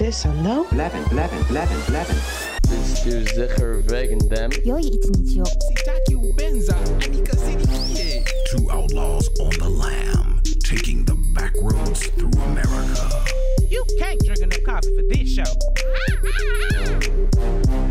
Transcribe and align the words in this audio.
zes 0.00 0.24
aan 0.24 0.42
no 0.42 0.66
Blijven, 0.68 1.02
blijven, 1.08 1.46
blijven, 1.46 1.84
blijven. 1.84 2.16
Zeggerwekkendem. 3.34 4.50
Joi 4.62 4.82
iets 4.82 5.08
niet, 5.08 5.32
joh. 5.32 5.44
Sitaku 5.44 6.34
Benza, 6.34 6.76
Two 8.44 8.70
outlaws 8.70 9.30
on 9.38 9.50
the 9.50 9.68
lam, 9.68 10.40
taking 10.58 11.06
the 11.06 11.14
back 11.34 11.54
roads 11.54 12.10
through 12.16 12.42
America. 12.44 13.08
You 13.68 13.84
can't 13.98 14.20
drink 14.24 14.38
enough 14.38 14.62
coffee 14.62 14.94
for 14.94 15.04
this 15.08 15.34
show. 15.34 15.52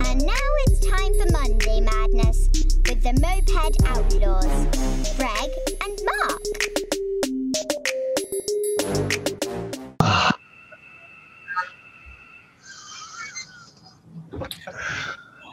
and 0.10 0.22
now 0.26 0.50
it's 0.66 0.80
time 0.88 1.14
for 1.20 1.32
Monday 1.32 1.82
Madness 1.82 2.50
with 2.88 3.02
the 3.04 3.14
Moped 3.22 3.84
Outlaws, 3.86 4.68
Greg 5.18 5.50
and 5.84 6.00
Mark. 6.06 6.60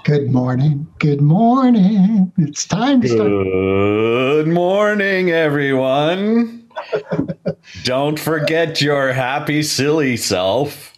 Good 0.07 0.31
morning. 0.31 0.87
Good 1.01 1.21
morning. 1.21 2.33
It's 2.39 2.65
time 2.65 3.01
to 3.01 3.09
start. 3.09 3.29
Good 3.29 4.47
morning, 4.47 5.33
everyone. 5.33 6.69
Don't 7.83 8.17
forget 8.17 8.81
your 8.81 9.13
happy, 9.13 9.65
silly 9.65 10.17
self. 10.17 10.97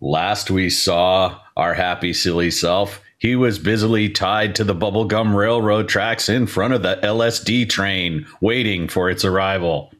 Last 0.00 0.50
we 0.50 0.70
saw 0.70 1.40
our 1.58 1.74
happy, 1.74 2.14
silly 2.14 2.50
self, 2.50 3.02
he 3.18 3.36
was 3.36 3.58
busily 3.58 4.08
tied 4.08 4.54
to 4.54 4.64
the 4.64 4.74
bubblegum 4.74 5.34
railroad 5.34 5.90
tracks 5.90 6.30
in 6.30 6.46
front 6.46 6.72
of 6.72 6.80
the 6.80 6.98
LSD 7.02 7.68
train, 7.68 8.26
waiting 8.40 8.88
for 8.88 9.10
its 9.10 9.26
arrival. 9.26 9.92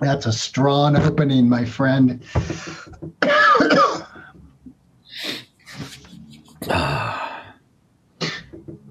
That's 0.00 0.24
a 0.24 0.32
strong 0.32 0.96
opening, 0.96 1.46
my 1.46 1.66
friend. 1.66 2.24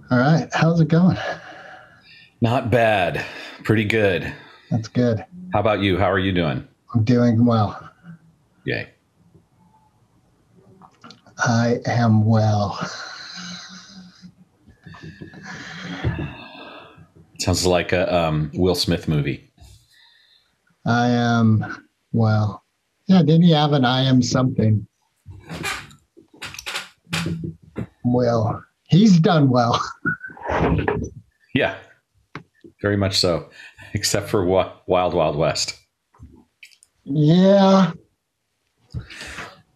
All 0.09 0.17
right. 0.17 0.47
How's 0.53 0.79
it 0.79 0.87
going? 0.87 1.17
Not 2.41 2.71
bad. 2.71 3.25
Pretty 3.63 3.83
good. 3.83 4.33
That's 4.71 4.87
good. 4.87 5.23
How 5.53 5.59
about 5.59 5.81
you? 5.81 5.97
How 5.97 6.11
are 6.11 6.19
you 6.19 6.31
doing? 6.31 6.67
I'm 6.93 7.03
doing 7.03 7.45
well. 7.45 7.89
Yay. 8.65 8.89
I 11.39 11.79
am 11.85 12.25
well. 12.25 12.79
Sounds 17.39 17.65
like 17.65 17.91
a 17.91 18.13
um, 18.13 18.51
Will 18.55 18.75
Smith 18.75 19.07
movie. 19.07 19.51
I 20.85 21.09
am 21.09 21.87
well. 22.11 22.63
Yeah, 23.05 23.19
didn't 23.19 23.43
he 23.43 23.51
have 23.51 23.73
an 23.73 23.85
I 23.85 24.01
am 24.03 24.21
something? 24.23 24.87
Well, 28.13 28.63
he's 28.87 29.19
done 29.19 29.49
well. 29.49 29.79
Yeah, 31.55 31.75
very 32.83 32.97
much 32.97 33.17
so, 33.17 33.49
except 33.93 34.29
for 34.29 34.45
Wild 34.45 34.73
Wild 34.87 35.35
West. 35.35 35.75
Yeah. 37.03 37.93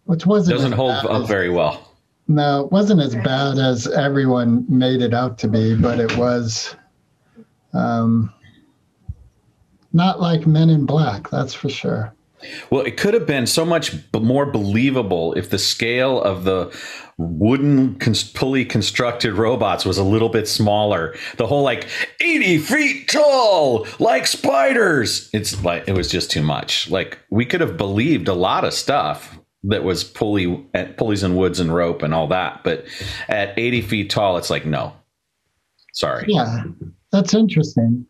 Which 0.04 0.28
wasn't 0.28 0.58
Doesn't 0.58 0.74
hold 0.74 0.92
up 0.92 1.24
as- 1.24 1.28
very 1.28 1.50
well. 1.50 1.96
No, 2.28 2.66
it 2.66 2.72
wasn't 2.72 3.02
as 3.02 3.16
bad 3.16 3.58
as 3.58 3.88
everyone 3.88 4.64
made 4.70 5.02
it 5.02 5.14
out 5.14 5.40
to 5.40 5.48
be, 5.48 5.76
but 5.76 6.00
it 6.00 6.16
was 6.18 6.76
um, 7.74 8.32
not 9.92 10.22
like 10.22 10.46
Men 10.46 10.70
in 10.70 10.86
Black, 10.86 11.30
that's 11.32 11.54
for 11.56 11.68
sure. 11.70 12.14
Well, 12.70 12.82
it 12.82 12.98
could 12.98 13.14
have 13.14 13.26
been 13.26 13.48
so 13.48 13.66
much 13.66 13.96
more 14.14 14.46
believable 14.46 15.34
if 15.34 15.50
the 15.50 15.60
scale 15.60 16.22
of 16.22 16.44
the 16.44 16.76
wooden 17.18 17.96
pulley 18.34 18.66
constructed 18.66 19.34
robots 19.34 19.86
was 19.86 19.98
a 19.98 20.04
little 20.04 20.30
bit 20.30 20.48
smaller. 20.48 21.16
The 21.38 21.48
whole 21.48 21.64
like 21.64 21.88
80 22.20 22.58
feet 22.60 23.08
tall, 23.10 23.88
like 24.00 24.28
spiders. 24.28 25.30
It's 25.34 25.64
like 25.64 25.88
it 25.88 25.94
was 25.94 26.10
just 26.10 26.32
too 26.32 26.42
much. 26.42 26.90
Like 26.90 27.20
we 27.30 27.46
could 27.46 27.62
have 27.62 27.78
believed 27.78 28.28
a 28.28 28.34
lot 28.34 28.64
of 28.64 28.74
stuff 28.74 29.40
that 29.64 29.84
was 29.84 30.04
pulley 30.04 30.66
at 30.74 30.98
pulleys 30.98 31.24
and 31.24 31.38
woods 31.38 31.60
and 31.60 31.74
rope 31.74 32.02
and 32.02 32.14
all 32.14 32.28
that, 32.28 32.64
but 32.64 32.86
at 33.28 33.58
80 33.58 33.82
feet 33.82 34.10
tall, 34.10 34.38
it's 34.38 34.50
like 34.50 34.66
no. 34.66 34.94
Sorry. 35.94 36.26
Yeah, 36.28 36.64
that's 37.12 37.34
interesting. 37.34 38.06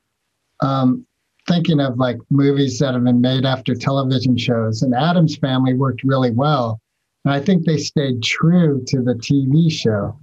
Um, 0.62 1.06
thinking 1.48 1.80
of 1.80 1.98
like 1.98 2.18
movies 2.30 2.80
that 2.80 2.94
have 2.94 3.04
been 3.04 3.22
made 3.22 3.46
after 3.46 3.76
television 3.76 4.38
shows, 4.38 4.82
and 4.82 4.94
Addams 4.94 5.38
Family 5.38 5.74
worked 5.74 6.04
really 6.04 6.32
well. 6.32 6.80
And 7.26 7.34
I 7.34 7.40
think 7.40 7.66
they 7.66 7.78
stayed 7.78 8.24
true 8.24 8.84
to 8.88 9.02
the 9.02 9.14
TV 9.14 9.72
show, 9.72 10.20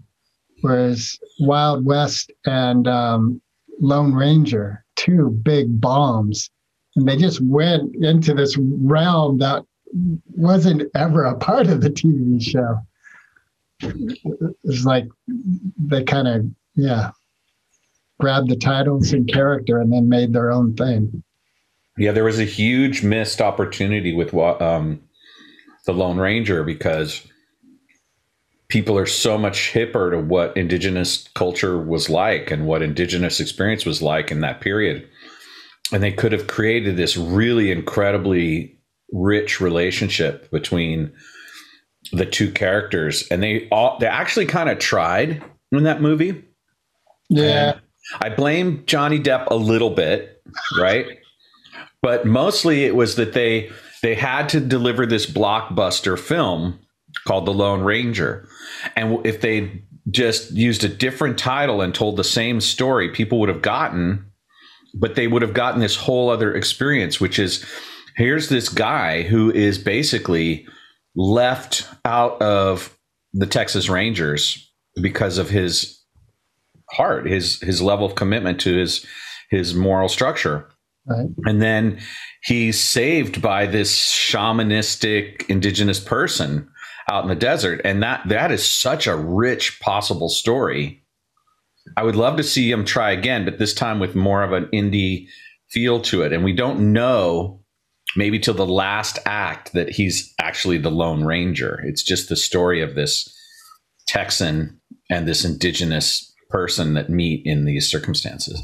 whereas 0.62 1.18
Wild 1.40 1.84
West 1.84 2.32
and 2.46 2.88
um, 2.88 3.40
Lone 3.80 4.12
Ranger, 4.12 4.84
two 4.96 5.30
big 5.42 5.80
bombs, 5.80 6.50
and 6.96 7.08
they 7.08 7.16
just 7.16 7.40
went 7.40 7.94
into 8.04 8.34
this 8.34 8.56
realm 8.58 9.38
that 9.38 9.64
wasn't 10.36 10.82
ever 10.94 11.24
a 11.24 11.36
part 11.36 11.68
of 11.68 11.80
the 11.80 11.90
TV 11.90 12.42
show. 12.42 12.78
It's 14.64 14.84
like 14.84 15.06
they 15.78 16.02
kind 16.02 16.26
of, 16.26 16.46
yeah, 16.74 17.10
grabbed 18.18 18.48
the 18.48 18.56
titles 18.56 19.12
and 19.12 19.32
character 19.32 19.78
and 19.78 19.92
then 19.92 20.08
made 20.08 20.32
their 20.32 20.50
own 20.50 20.74
thing. 20.74 21.22
Yeah, 21.96 22.12
there 22.12 22.24
was 22.24 22.38
a 22.38 22.44
huge 22.44 23.02
missed 23.02 23.40
opportunity 23.40 24.12
with 24.14 24.32
um, 24.34 25.00
the 25.86 25.92
Lone 25.92 26.18
Ranger 26.18 26.62
because 26.62 27.26
people 28.68 28.96
are 28.98 29.06
so 29.06 29.38
much 29.38 29.72
hipper 29.72 30.10
to 30.12 30.18
what 30.18 30.56
indigenous 30.56 31.28
culture 31.34 31.78
was 31.78 32.08
like 32.08 32.50
and 32.50 32.66
what 32.66 32.82
indigenous 32.82 33.40
experience 33.40 33.84
was 33.84 34.02
like 34.02 34.30
in 34.30 34.40
that 34.40 34.60
period. 34.60 35.08
And 35.92 36.02
they 36.02 36.12
could 36.12 36.32
have 36.32 36.46
created 36.46 36.96
this 36.96 37.16
really 37.16 37.72
incredibly 37.72 38.78
rich 39.10 39.60
relationship 39.60 40.50
between 40.50 41.12
the 42.12 42.26
two 42.26 42.52
characters. 42.52 43.26
And 43.28 43.42
they 43.42 43.68
all 43.70 43.98
they 43.98 44.06
actually 44.06 44.46
kind 44.46 44.68
of 44.68 44.78
tried 44.78 45.42
in 45.72 45.84
that 45.84 46.02
movie. 46.02 46.44
Yeah. 47.30 47.78
I 48.20 48.28
blame 48.30 48.84
Johnny 48.86 49.20
Depp 49.20 49.46
a 49.50 49.56
little 49.56 49.90
bit, 49.90 50.42
right? 50.78 51.18
but 52.02 52.24
mostly 52.24 52.84
it 52.84 52.94
was 52.94 53.16
that 53.16 53.32
they 53.32 53.70
they 54.02 54.14
had 54.14 54.48
to 54.50 54.60
deliver 54.60 55.06
this 55.06 55.26
blockbuster 55.26 56.18
film 56.18 56.78
called 57.26 57.46
The 57.46 57.52
Lone 57.52 57.82
Ranger. 57.82 58.48
And 58.94 59.26
if 59.26 59.40
they 59.40 59.82
just 60.08 60.52
used 60.52 60.84
a 60.84 60.88
different 60.88 61.36
title 61.36 61.80
and 61.80 61.92
told 61.94 62.16
the 62.16 62.24
same 62.24 62.60
story, 62.60 63.08
people 63.10 63.40
would 63.40 63.48
have 63.48 63.62
gotten 63.62 64.24
but 64.94 65.16
they 65.16 65.26
would 65.26 65.42
have 65.42 65.52
gotten 65.52 65.80
this 65.80 65.96
whole 65.96 66.30
other 66.30 66.54
experience 66.54 67.20
which 67.20 67.38
is 67.38 67.62
here's 68.16 68.48
this 68.48 68.70
guy 68.70 69.20
who 69.20 69.50
is 69.52 69.76
basically 69.76 70.66
left 71.14 71.86
out 72.06 72.40
of 72.40 72.96
the 73.34 73.46
Texas 73.46 73.90
Rangers 73.90 74.72
because 75.02 75.36
of 75.36 75.50
his 75.50 75.97
heart, 76.90 77.26
his 77.26 77.60
his 77.60 77.82
level 77.82 78.06
of 78.06 78.14
commitment 78.14 78.60
to 78.60 78.76
his 78.76 79.04
his 79.50 79.74
moral 79.74 80.08
structure. 80.08 80.68
Right. 81.06 81.28
And 81.46 81.62
then 81.62 82.00
he's 82.42 82.78
saved 82.78 83.40
by 83.40 83.66
this 83.66 83.98
shamanistic 83.98 85.48
indigenous 85.48 86.00
person 86.00 86.68
out 87.10 87.22
in 87.22 87.28
the 87.28 87.34
desert. 87.34 87.80
And 87.84 88.02
that 88.02 88.28
that 88.28 88.52
is 88.52 88.66
such 88.66 89.06
a 89.06 89.16
rich 89.16 89.80
possible 89.80 90.28
story. 90.28 91.02
I 91.96 92.02
would 92.02 92.16
love 92.16 92.36
to 92.36 92.42
see 92.42 92.70
him 92.70 92.84
try 92.84 93.10
again, 93.12 93.46
but 93.46 93.58
this 93.58 93.72
time 93.72 93.98
with 93.98 94.14
more 94.14 94.42
of 94.42 94.52
an 94.52 94.66
indie 94.66 95.28
feel 95.70 96.00
to 96.02 96.22
it. 96.22 96.32
And 96.32 96.44
we 96.44 96.52
don't 96.52 96.92
know 96.92 97.62
maybe 98.16 98.38
till 98.38 98.54
the 98.54 98.66
last 98.66 99.18
act 99.24 99.72
that 99.72 99.90
he's 99.90 100.34
actually 100.38 100.78
the 100.78 100.90
Lone 100.90 101.24
Ranger. 101.24 101.80
It's 101.84 102.02
just 102.02 102.28
the 102.28 102.36
story 102.36 102.82
of 102.82 102.94
this 102.94 103.34
Texan 104.06 104.80
and 105.10 105.26
this 105.26 105.44
indigenous 105.44 106.27
person 106.48 106.94
that 106.94 107.10
meet 107.10 107.44
in 107.46 107.64
these 107.64 107.88
circumstances. 107.90 108.62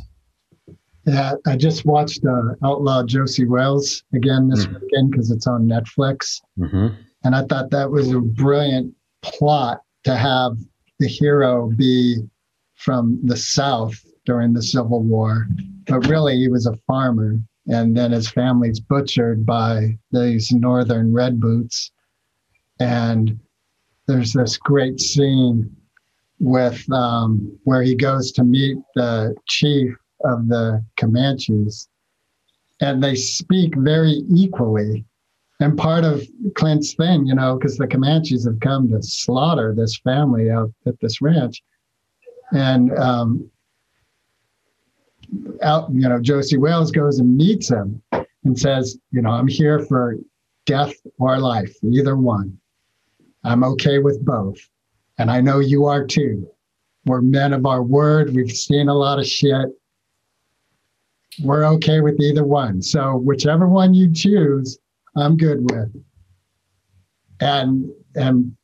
Yeah, 1.06 1.34
I 1.46 1.56
just 1.56 1.84
watched 1.84 2.24
uh, 2.24 2.54
Outlaw 2.64 3.02
Josey 3.04 3.44
Wales 3.44 4.02
again 4.14 4.48
this 4.48 4.66
Mm. 4.66 4.80
weekend 4.80 5.10
because 5.10 5.30
it's 5.30 5.46
on 5.46 5.66
Netflix. 5.66 6.40
hmm 6.56 6.88
And 7.24 7.34
I 7.34 7.44
thought 7.44 7.70
that 7.70 7.90
was 7.90 8.10
a 8.10 8.20
brilliant 8.20 8.94
plot 9.22 9.82
to 10.04 10.16
have 10.16 10.56
the 10.98 11.08
hero 11.08 11.70
be 11.76 12.22
from 12.74 13.18
the 13.24 13.36
South 13.36 13.94
during 14.24 14.52
the 14.54 14.62
Civil 14.62 15.02
War, 15.02 15.46
but 15.86 16.06
really 16.08 16.36
he 16.36 16.48
was 16.48 16.66
a 16.66 16.76
farmer. 16.86 17.38
And 17.66 17.96
then 17.96 18.12
his 18.12 18.28
family's 18.30 18.80
butchered 18.80 19.44
by 19.46 19.98
these 20.10 20.52
Northern 20.52 21.12
Red 21.12 21.40
Boots. 21.40 21.90
And 22.80 23.38
there's 24.06 24.32
this 24.32 24.56
great 24.58 25.00
scene 25.00 25.74
with 26.40 26.90
um, 26.92 27.56
where 27.64 27.82
he 27.82 27.94
goes 27.94 28.32
to 28.32 28.44
meet 28.44 28.76
the 28.94 29.34
chief 29.46 29.94
of 30.24 30.48
the 30.48 30.84
Comanches, 30.96 31.88
and 32.80 33.02
they 33.02 33.14
speak 33.14 33.74
very 33.76 34.22
equally. 34.28 35.04
and 35.60 35.78
part 35.78 36.04
of 36.04 36.26
Clint's 36.54 36.94
thing, 36.94 37.26
you 37.26 37.34
know, 37.34 37.56
because 37.56 37.76
the 37.76 37.86
Comanches 37.86 38.44
have 38.44 38.60
come 38.60 38.88
to 38.90 39.02
slaughter 39.02 39.72
this 39.74 39.96
family 39.98 40.50
out 40.50 40.72
at 40.86 40.98
this 41.00 41.22
ranch, 41.22 41.62
and 42.52 42.96
um, 42.98 43.48
out, 45.62 45.90
you 45.92 46.08
know, 46.08 46.20
Josey 46.20 46.56
Wales 46.58 46.90
goes 46.90 47.18
and 47.18 47.36
meets 47.36 47.68
him 47.68 48.02
and 48.44 48.58
says, 48.58 48.98
you 49.10 49.22
know, 49.22 49.30
I'm 49.30 49.48
here 49.48 49.80
for 49.80 50.16
death 50.66 50.94
or 51.18 51.38
life, 51.38 51.74
either 51.82 52.16
one. 52.16 52.58
I'm 53.44 53.64
okay 53.64 53.98
with 53.98 54.24
both, 54.24 54.58
and 55.18 55.30
I 55.30 55.40
know 55.40 55.58
you 55.60 55.86
are 55.86 56.04
too. 56.04 56.48
We're 57.06 57.20
men 57.20 57.52
of 57.52 57.66
our 57.66 57.82
word. 57.82 58.34
We've 58.34 58.50
seen 58.50 58.88
a 58.88 58.94
lot 58.94 59.18
of 59.18 59.26
shit. 59.26 59.68
We're 61.42 61.64
okay 61.66 62.00
with 62.00 62.20
either 62.20 62.44
one. 62.44 62.80
So 62.80 63.16
whichever 63.16 63.68
one 63.68 63.94
you 63.94 64.12
choose, 64.12 64.78
I'm 65.16 65.36
good 65.36 65.70
with. 65.70 65.92
And 67.40 67.90
and 68.14 68.56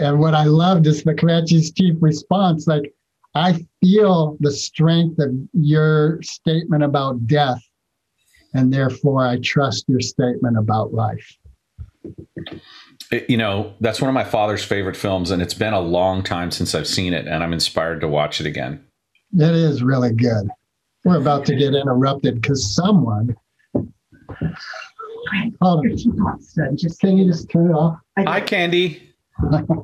and 0.00 0.18
what 0.18 0.34
I 0.34 0.44
loved 0.44 0.86
is 0.86 1.02
the 1.02 1.14
Comanche's 1.14 1.70
chief 1.72 1.96
response. 2.00 2.66
Like, 2.66 2.94
I 3.34 3.66
feel 3.80 4.36
the 4.40 4.50
strength 4.50 5.18
of 5.18 5.34
your 5.52 6.20
statement 6.22 6.82
about 6.82 7.26
death, 7.26 7.62
and 8.54 8.72
therefore 8.72 9.26
I 9.26 9.38
trust 9.38 9.86
your 9.88 10.00
statement 10.00 10.56
about 10.58 10.94
life. 10.94 11.36
It- 13.12 13.28
you 13.30 13.36
know, 13.36 13.74
that's 13.80 14.00
one 14.00 14.08
of 14.08 14.14
my 14.14 14.24
father's 14.24 14.64
favorite 14.64 14.96
films, 14.96 15.30
and 15.30 15.40
it's 15.42 15.54
been 15.54 15.74
a 15.74 15.80
long 15.80 16.22
time 16.22 16.50
since 16.50 16.74
I've 16.74 16.86
seen 16.86 17.12
it, 17.12 17.26
and 17.28 17.44
I'm 17.44 17.52
inspired 17.52 18.00
to 18.00 18.08
watch 18.08 18.40
it 18.40 18.46
again. 18.46 18.80
It 19.34 19.54
is 19.54 19.82
really 19.82 20.12
good. 20.12 20.48
We're 21.04 21.18
about 21.18 21.44
to 21.46 21.56
get 21.56 21.74
interrupted 21.74 22.40
because 22.40 22.74
someone. 22.74 23.34
Hold 25.60 25.86
on. 25.86 25.96
Just 26.76 27.00
Can 27.00 27.16
you 27.18 27.26
just 27.26 27.48
turn 27.50 27.70
it 27.70 27.74
off? 27.74 27.98
Hi, 28.18 28.40
Candy. 28.40 29.02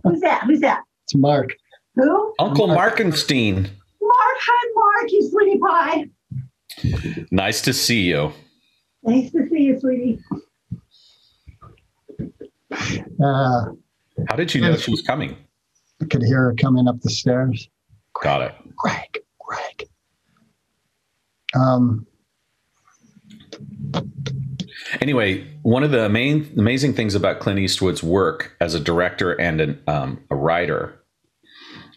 who's 0.05 0.21
that? 0.21 0.43
Who's 0.47 0.61
that? 0.61 0.83
It's 1.05 1.15
Mark. 1.15 1.51
Who? 1.97 2.35
Uncle 2.39 2.69
Markenstein. 2.69 3.63
Mark. 4.01 4.39
Hi, 4.41 4.71
Mark. 4.75 5.11
You 5.13 5.29
sweetie 5.31 5.59
pie. 5.59 7.27
Nice 7.31 7.61
to 7.63 7.73
see 7.73 8.03
you. 8.03 8.33
Nice 9.03 9.33
to 9.33 9.49
see 9.49 9.63
you, 9.63 9.81
sweetie. 9.81 10.19
Uh, 12.70 13.65
How 14.29 14.37
did 14.37 14.55
you 14.55 14.61
know 14.61 14.76
she 14.76 14.91
was 14.91 15.03
coming? 15.03 15.37
I 16.00 16.05
could 16.05 16.23
hear 16.23 16.43
her 16.43 16.55
coming 16.55 16.87
up 16.87 17.00
the 17.00 17.11
stairs. 17.11 17.69
Got 18.23 18.43
it. 18.43 18.55
Greg, 18.76 19.19
Greg. 19.38 19.88
Um, 21.55 22.06
Anyway, 25.00 25.47
one 25.62 25.82
of 25.82 25.91
the 25.91 26.09
main 26.09 26.53
amazing 26.56 26.94
things 26.94 27.15
about 27.15 27.41
Clint 27.41 27.59
Eastwood's 27.59 28.03
work 28.03 28.56
as 28.61 28.75
a 28.75 28.81
director 28.81 29.32
and 29.32 29.61
an, 29.61 29.82
um, 29.87 30.25
a 30.31 30.37
writer 30.37 31.00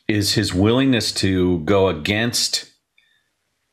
is 0.07 0.33
his 0.33 0.53
willingness 0.53 1.11
to 1.13 1.59
go 1.59 1.87
against 1.87 2.70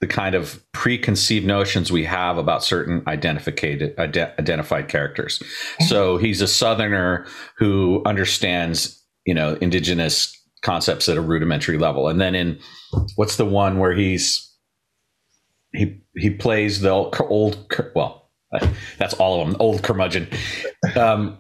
the 0.01 0.07
kind 0.07 0.35
of 0.35 0.63
preconceived 0.73 1.47
notions 1.47 1.91
we 1.91 2.05
have 2.05 2.39
about 2.39 2.63
certain 2.63 3.03
identified 3.07 3.95
identified 3.99 4.89
characters. 4.89 5.43
So 5.89 6.19
he's 6.19 6.41
a 6.41 6.47
Southerner 6.47 7.27
who 7.57 8.03
understands, 8.07 9.03
you 9.27 9.35
know, 9.35 9.55
indigenous 9.61 10.35
concepts 10.63 11.09
at 11.09 11.17
a 11.17 11.21
rudimentary 11.21 11.79
level, 11.79 12.09
and 12.09 12.21
then 12.21 12.35
in 12.35 12.59
what's 13.17 13.37
the 13.37 13.45
one 13.45 13.79
where 13.79 13.93
he's 13.93 14.49
he 15.73 16.01
he 16.17 16.31
plays 16.31 16.81
the 16.81 16.91
old, 16.91 17.17
old 17.21 17.73
well 17.95 18.31
that's 18.99 19.15
all 19.15 19.43
of 19.43 19.47
them 19.47 19.57
old 19.61 19.83
curmudgeon 19.83 20.27
um 20.97 21.37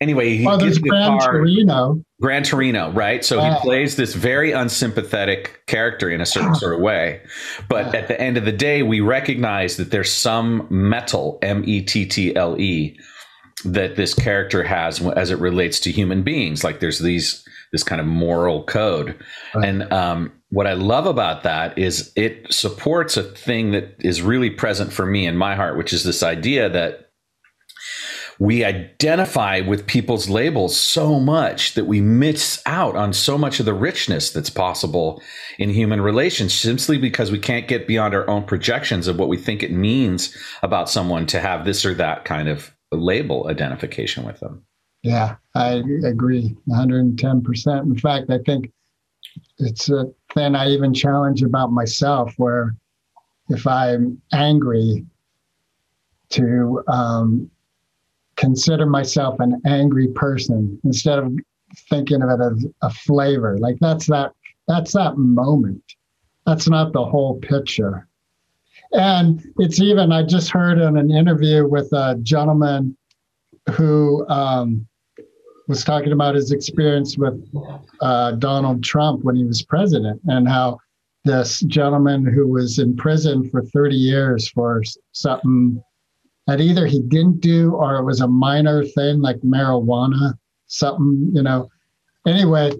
anyway 0.00 0.34
he 0.34 0.44
gets 0.44 0.62
there's 0.62 0.80
the 0.80 0.88
car 0.88 1.32
Torino. 1.32 2.02
Gran 2.22 2.44
Torino, 2.44 2.92
right? 2.92 3.24
So 3.24 3.40
he 3.40 3.50
plays 3.60 3.96
this 3.96 4.14
very 4.14 4.52
unsympathetic 4.52 5.66
character 5.66 6.08
in 6.08 6.20
a 6.20 6.26
certain 6.26 6.54
sort 6.54 6.74
of 6.74 6.80
way. 6.92 7.20
But 7.68 7.94
at 7.96 8.06
the 8.06 8.18
end 8.18 8.36
of 8.36 8.44
the 8.44 8.52
day, 8.52 8.84
we 8.84 9.00
recognize 9.00 9.76
that 9.76 9.90
there's 9.90 10.12
some 10.12 10.68
metal, 10.70 11.40
M 11.42 11.64
E 11.66 11.82
T 11.82 12.06
T 12.06 12.34
L 12.36 12.58
E, 12.60 12.96
that 13.64 13.96
this 13.96 14.14
character 14.14 14.62
has 14.62 15.04
as 15.04 15.32
it 15.32 15.40
relates 15.40 15.80
to 15.80 15.90
human 15.90 16.22
beings. 16.22 16.62
Like 16.62 16.78
there's 16.78 17.00
these 17.00 17.44
this 17.72 17.82
kind 17.82 18.00
of 18.00 18.06
moral 18.06 18.62
code. 18.64 19.18
Right. 19.54 19.68
And 19.68 19.92
um, 19.92 20.32
what 20.50 20.68
I 20.68 20.74
love 20.74 21.06
about 21.06 21.42
that 21.42 21.76
is 21.76 22.12
it 22.14 22.52
supports 22.52 23.16
a 23.16 23.24
thing 23.24 23.72
that 23.72 23.96
is 23.98 24.22
really 24.22 24.50
present 24.50 24.92
for 24.92 25.06
me 25.06 25.26
in 25.26 25.36
my 25.36 25.56
heart, 25.56 25.76
which 25.76 25.92
is 25.92 26.04
this 26.04 26.22
idea 26.22 26.68
that 26.68 27.01
we 28.42 28.64
identify 28.64 29.60
with 29.60 29.86
people's 29.86 30.28
labels 30.28 30.76
so 30.76 31.20
much 31.20 31.74
that 31.74 31.84
we 31.84 32.00
miss 32.00 32.60
out 32.66 32.96
on 32.96 33.12
so 33.12 33.38
much 33.38 33.60
of 33.60 33.66
the 33.66 33.72
richness 33.72 34.32
that's 34.32 34.50
possible 34.50 35.22
in 35.60 35.70
human 35.70 36.00
relations 36.00 36.52
simply 36.52 36.98
because 36.98 37.30
we 37.30 37.38
can't 37.38 37.68
get 37.68 37.86
beyond 37.86 38.16
our 38.16 38.28
own 38.28 38.42
projections 38.42 39.06
of 39.06 39.16
what 39.16 39.28
we 39.28 39.36
think 39.36 39.62
it 39.62 39.70
means 39.70 40.36
about 40.64 40.90
someone 40.90 41.24
to 41.24 41.38
have 41.38 41.64
this 41.64 41.86
or 41.86 41.94
that 41.94 42.24
kind 42.24 42.48
of 42.48 42.74
label 42.90 43.46
identification 43.46 44.24
with 44.26 44.40
them. 44.40 44.60
Yeah, 45.04 45.36
I 45.54 45.80
agree 46.04 46.56
110%. 46.68 47.82
In 47.84 47.96
fact, 47.96 48.28
I 48.28 48.38
think 48.38 48.72
it's 49.58 49.88
a 49.88 50.06
thing 50.34 50.56
I 50.56 50.66
even 50.66 50.92
challenge 50.92 51.44
about 51.44 51.70
myself 51.70 52.34
where 52.38 52.74
if 53.50 53.68
I'm 53.68 54.20
angry, 54.32 55.06
to 56.30 56.82
um, 56.88 57.50
consider 58.42 58.86
myself 58.86 59.38
an 59.38 59.62
angry 59.64 60.08
person 60.08 60.76
instead 60.82 61.20
of 61.20 61.32
thinking 61.88 62.22
of 62.22 62.28
it 62.28 62.40
as 62.40 62.66
a 62.82 62.90
flavor. 62.90 63.56
Like 63.58 63.76
that's 63.80 64.06
that 64.08 64.32
that's 64.66 64.92
that 64.92 65.16
moment. 65.16 65.84
That's 66.44 66.68
not 66.68 66.92
the 66.92 67.04
whole 67.04 67.38
picture. 67.38 68.08
And 68.92 69.46
it's 69.58 69.80
even 69.80 70.10
I 70.10 70.24
just 70.24 70.50
heard 70.50 70.78
in 70.78 70.98
an 70.98 71.10
interview 71.10 71.66
with 71.66 71.92
a 71.92 72.18
gentleman 72.22 72.96
who 73.70 74.26
um, 74.28 74.88
was 75.68 75.84
talking 75.84 76.12
about 76.12 76.34
his 76.34 76.50
experience 76.50 77.16
with 77.16 77.40
uh, 78.00 78.32
Donald 78.32 78.82
Trump 78.82 79.22
when 79.22 79.36
he 79.36 79.44
was 79.44 79.62
president 79.62 80.20
and 80.26 80.48
how 80.48 80.78
this 81.24 81.60
gentleman 81.60 82.26
who 82.26 82.48
was 82.48 82.80
in 82.80 82.96
prison 82.96 83.48
for 83.48 83.62
30 83.62 83.94
years 83.94 84.48
for 84.48 84.82
something 85.12 85.80
that 86.46 86.60
either 86.60 86.86
he 86.86 87.00
didn't 87.02 87.40
do 87.40 87.74
or 87.74 87.96
it 87.96 88.04
was 88.04 88.20
a 88.20 88.28
minor 88.28 88.84
thing 88.84 89.20
like 89.20 89.40
marijuana, 89.40 90.34
something, 90.66 91.30
you 91.32 91.42
know. 91.42 91.68
Anyway, 92.26 92.72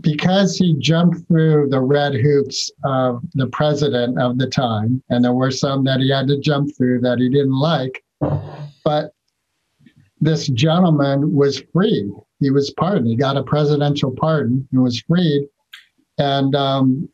because 0.00 0.56
he 0.56 0.76
jumped 0.78 1.26
through 1.26 1.68
the 1.68 1.80
red 1.80 2.14
hoops 2.14 2.70
of 2.84 3.22
the 3.34 3.46
president 3.48 4.20
of 4.20 4.38
the 4.38 4.46
time, 4.46 5.02
and 5.10 5.24
there 5.24 5.32
were 5.32 5.50
some 5.50 5.84
that 5.84 6.00
he 6.00 6.10
had 6.10 6.28
to 6.28 6.38
jump 6.38 6.70
through 6.76 7.00
that 7.00 7.18
he 7.18 7.28
didn't 7.28 7.58
like, 7.58 8.02
but 8.84 9.12
this 10.20 10.48
gentleman 10.48 11.34
was 11.34 11.62
freed. 11.72 12.10
He 12.40 12.50
was 12.50 12.70
pardoned. 12.72 13.08
He 13.08 13.16
got 13.16 13.36
a 13.36 13.42
presidential 13.42 14.10
pardon 14.10 14.66
and 14.72 14.82
was 14.82 15.00
freed. 15.00 15.46
And 16.18 16.54
um, 16.54 17.08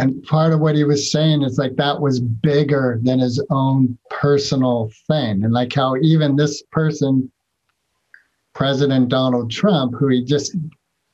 and 0.00 0.22
part 0.24 0.52
of 0.52 0.60
what 0.60 0.74
he 0.74 0.84
was 0.84 1.10
saying 1.12 1.42
is 1.42 1.58
like 1.58 1.76
that 1.76 2.00
was 2.00 2.20
bigger 2.20 2.98
than 3.02 3.18
his 3.18 3.44
own 3.50 3.98
personal 4.08 4.90
thing, 5.06 5.44
and 5.44 5.52
like 5.52 5.72
how 5.72 5.96
even 5.96 6.36
this 6.36 6.62
person, 6.70 7.30
President 8.54 9.08
Donald 9.08 9.50
Trump, 9.50 9.94
who 9.94 10.08
he 10.08 10.24
just 10.24 10.56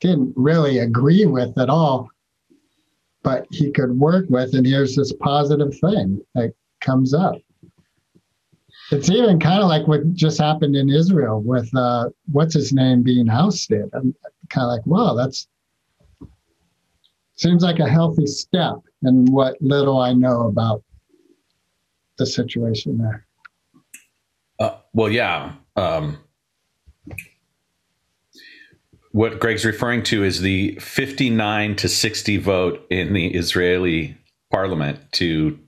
didn't 0.00 0.32
really 0.36 0.78
agree 0.78 1.26
with 1.26 1.58
at 1.58 1.68
all, 1.70 2.08
but 3.22 3.46
he 3.50 3.70
could 3.72 3.98
work 3.98 4.26
with, 4.28 4.54
and 4.54 4.66
here's 4.66 4.94
this 4.94 5.12
positive 5.20 5.76
thing 5.78 6.20
that 6.34 6.52
comes 6.80 7.12
up 7.12 7.36
it's 8.92 9.10
even 9.10 9.40
kind 9.40 9.62
of 9.62 9.68
like 9.68 9.86
what 9.88 10.12
just 10.14 10.38
happened 10.38 10.76
in 10.76 10.88
Israel 10.88 11.42
with 11.42 11.74
uh, 11.74 12.08
what's 12.30 12.54
his 12.54 12.72
name 12.72 13.02
being 13.02 13.28
ousted. 13.28 13.90
I'm 13.92 14.14
kind 14.48 14.64
of 14.64 14.70
like, 14.70 14.86
wow, 14.86 15.14
that's 15.14 15.48
seems 17.36 17.62
like 17.62 17.78
a 17.78 17.88
healthy 17.88 18.26
step 18.26 18.76
in 19.02 19.26
what 19.26 19.60
little 19.60 20.00
I 20.00 20.12
know 20.12 20.48
about 20.48 20.82
the 22.18 22.26
situation 22.26 22.98
there. 22.98 23.26
Uh, 24.58 24.78
well, 24.94 25.10
yeah. 25.10 25.52
Um, 25.76 26.18
what 29.12 29.38
Greg's 29.38 29.64
referring 29.64 30.02
to 30.04 30.24
is 30.24 30.40
the 30.40 30.76
59 30.80 31.76
to 31.76 31.88
60 31.88 32.36
vote 32.38 32.86
in 32.90 33.12
the 33.12 33.28
Israeli 33.34 34.16
parliament 34.50 34.98
to 35.12 35.58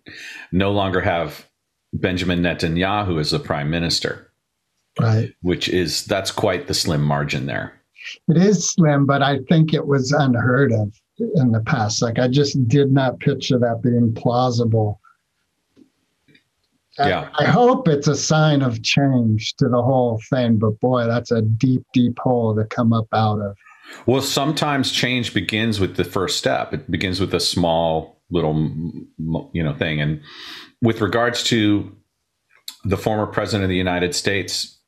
no 0.53 0.73
longer 0.73 1.01
have 1.01 1.47
Benjamin 1.93 2.41
Netanyahu 2.41 3.21
as 3.21 3.31
the 3.31 3.39
prime 3.39 3.71
minister, 3.71 4.31
Right. 5.01 5.33
which 5.43 5.69
is 5.69 6.05
that's 6.05 6.31
quite 6.31 6.67
the 6.67 6.75
slim 6.75 7.03
margin 7.03 7.47
there. 7.47 7.75
It 8.29 8.37
is 8.37 8.71
slim, 8.71 9.05
but 9.07 9.23
I 9.23 9.39
think 9.49 9.75
it 9.75 9.87
was 9.87 10.13
unheard 10.13 10.73
of 10.73 10.93
in 11.19 11.53
the 11.53 11.61
past. 11.61 12.03
Like 12.03 12.19
I 12.19 12.29
just 12.29 12.69
did 12.69 12.93
not 12.93 13.19
picture 13.21 13.59
that 13.59 13.83
being 13.83 14.15
plausible. 14.15 15.01
I- 16.99 17.09
Yeah. 17.09 17.29
I 17.39 17.45
hope 17.45 17.87
it's 17.89 18.09
a 18.09 18.17
sign 18.17 18.63
of 18.63 18.83
change 18.83 19.55
to 19.57 19.69
the 19.69 19.81
whole 19.83 20.21
thing, 20.31 20.59
but 20.59 20.79
boy, 20.81 21.07
that's 21.07 21.31
a 21.31 21.43
deep, 21.43 21.85
deep 21.93 22.19
hole 22.19 22.55
to 22.57 22.65
come 22.65 22.93
up 22.93 23.07
out 23.13 23.41
of. 23.41 23.57
Well, 24.07 24.21
sometimes 24.21 24.93
change 24.93 25.33
begins 25.33 25.81
with 25.81 25.97
the 25.97 26.05
first 26.05 26.37
step. 26.39 26.75
It 26.75 26.91
begins 26.91 27.21
with 27.21 27.33
a 27.35 27.41
small 27.41 28.21
little, 28.31 28.55
you 29.53 29.63
know, 29.63 29.75
thing. 29.75 30.01
And 30.01 30.21
with 30.83 31.01
regards 31.01 31.43
to 31.45 31.95
the 32.85 32.97
former 32.99 33.27
president 33.27 33.65
of 33.65 33.71
the 33.71 33.77
United 33.77 34.15
States, 34.15 34.79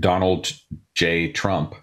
Donald 0.00 0.52
J. 0.94 1.30
Trump, 1.32 1.74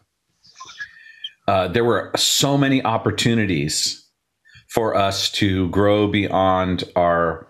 uh, 1.47 1.67
there 1.67 1.83
were 1.83 2.11
so 2.15 2.57
many 2.57 2.83
opportunities 2.83 4.05
for 4.69 4.95
us 4.95 5.29
to 5.29 5.69
grow 5.69 6.07
beyond 6.07 6.83
our 6.95 7.47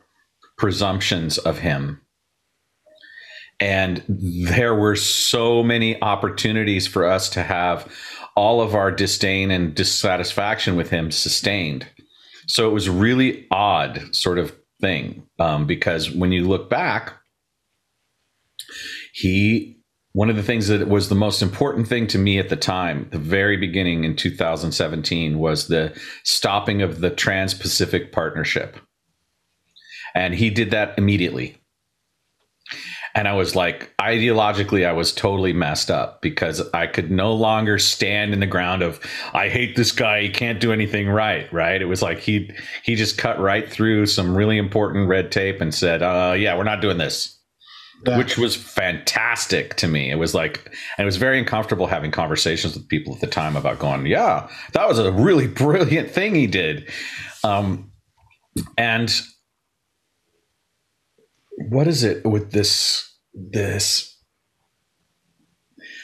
presumptions 0.57 1.37
of 1.37 1.59
him. 1.59 2.01
And 3.59 4.03
there 4.07 4.75
were 4.75 4.97
so 4.97 5.63
many 5.63 6.01
opportunities 6.01 6.87
for 6.87 7.05
us 7.05 7.29
to 7.29 7.43
have 7.43 7.89
all 8.35 8.61
of 8.61 8.75
our 8.75 8.91
disdain 8.91 9.49
and 9.49 9.73
dissatisfaction 9.73 10.75
with 10.75 10.89
him 10.89 11.09
sustained. 11.09 11.87
So 12.47 12.69
it 12.69 12.73
was 12.73 12.89
really 12.89 13.47
odd 13.49 14.13
sort 14.13 14.39
of 14.39 14.53
thing 14.81 15.25
um, 15.39 15.65
because 15.65 16.11
when 16.11 16.33
you 16.33 16.45
look 16.47 16.69
back, 16.69 17.13
he 19.13 19.74
one 20.15 20.29
of 20.29 20.37
the 20.37 20.43
things 20.43 20.69
that 20.69 20.87
was 20.87 21.09
the 21.09 21.15
most 21.15 21.41
important 21.41 21.89
thing 21.89 22.07
to 22.07 22.17
me 22.17 22.39
at 22.39 22.47
the 22.47 22.55
time, 22.55 23.05
the 23.11 23.19
very 23.19 23.57
beginning 23.57 24.05
in 24.05 24.15
2017, 24.15 25.37
was 25.37 25.67
the 25.67 25.93
stopping 26.23 26.81
of 26.81 27.01
the 27.01 27.09
Trans 27.09 27.53
Pacific 27.53 28.13
Partnership. 28.13 28.77
And 30.15 30.33
he 30.33 30.49
did 30.49 30.71
that 30.71 30.97
immediately. 30.97 31.57
And 33.13 33.27
I 33.27 33.33
was 33.33 33.57
like, 33.57 33.93
ideologically, 33.97 34.87
I 34.87 34.93
was 34.93 35.11
totally 35.11 35.51
messed 35.51 35.91
up 35.91 36.21
because 36.21 36.61
I 36.73 36.87
could 36.87 37.11
no 37.11 37.33
longer 37.33 37.77
stand 37.77 38.31
in 38.31 38.39
the 38.39 38.45
ground 38.45 38.83
of, 38.83 39.01
I 39.33 39.49
hate 39.49 39.75
this 39.75 39.91
guy. 39.91 40.21
He 40.21 40.29
can't 40.29 40.61
do 40.61 40.71
anything 40.71 41.09
right. 41.09 41.51
Right. 41.51 41.81
It 41.81 41.85
was 41.85 42.01
like 42.01 42.19
he 42.19 42.51
he 42.83 42.95
just 42.95 43.17
cut 43.17 43.37
right 43.37 43.69
through 43.69 44.05
some 44.05 44.33
really 44.33 44.57
important 44.57 45.09
red 45.09 45.29
tape 45.33 45.59
and 45.59 45.75
said, 45.75 46.01
uh, 46.01 46.35
yeah, 46.37 46.55
we're 46.57 46.63
not 46.63 46.79
doing 46.79 46.99
this 46.99 47.34
Yeah. 48.05 48.17
which 48.17 48.37
was 48.37 48.55
fantastic 48.55 49.75
to 49.77 49.87
me. 49.87 50.11
It 50.11 50.15
was 50.15 50.35
like, 50.35 50.65
and 50.97 51.03
it 51.03 51.05
was 51.05 51.17
very 51.17 51.39
uncomfortable 51.39 51.87
having 51.87 52.11
conversations 52.11 52.75
with 52.75 52.87
people 52.87 53.15
at 53.15 53.21
the 53.21 53.27
time 53.27 53.55
about 53.55 53.79
going, 53.79 54.05
yeah, 54.05 54.47
that 54.73 54.87
was 54.87 54.99
a 54.99 55.11
really 55.11 55.47
brilliant 55.65 56.11
thing 56.11 56.35
he 56.35 56.45
did. 56.45 56.87
Um, 57.43 57.91
and 58.77 59.11
what 61.69 61.87
is 61.87 62.03
it 62.03 62.23
with 62.25 62.51
this, 62.51 63.11
this, 63.33 64.15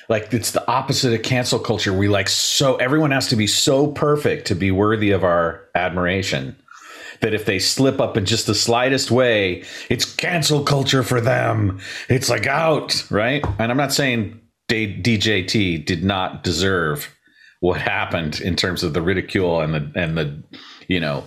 like 0.10 0.34
it's 0.34 0.52
the 0.52 0.68
opposite 0.68 1.14
of 1.14 1.22
cancel 1.22 1.60
culture. 1.60 1.94
We 1.94 2.10
like 2.10 2.28
so 2.30 2.76
everyone 2.78 3.12
has 3.12 3.28
to 3.28 3.36
be 3.36 3.48
so 3.48 3.88
perfect 3.88 4.48
to 4.48 4.56
be 4.56 4.72
worthy 4.72 5.12
of 5.12 5.24
our 5.24 5.70
admiration 5.74 6.61
that 7.22 7.34
if 7.34 7.46
they 7.46 7.60
slip 7.60 8.00
up 8.02 8.18
in 8.18 8.26
just 8.26 8.48
the 8.48 8.56
slightest 8.56 9.12
way, 9.12 9.64
it's 9.90 10.06
cancel 10.06 10.64
culture 10.64 11.04
for 11.04 11.22
them. 11.22 11.80
It's 12.10 12.30
like 12.30 12.48
out, 12.48 13.06
right? 13.10 13.46
And 13.60 13.72
I'm 13.72 13.78
not 13.78 13.94
saying 13.94 14.40
D- 14.68 15.02
DJT 15.02 15.86
did 15.86 16.04
not 16.04 16.44
deserve 16.44 17.16
what 17.62 17.80
happened 17.80 18.42
in 18.42 18.56
terms 18.56 18.84
of 18.84 18.94
the 18.94 19.02
ridicule 19.02 19.62
and 19.62 19.74
the 19.74 19.92
and 19.96 20.18
the 20.18 20.44
you 20.88 21.00
know 21.00 21.24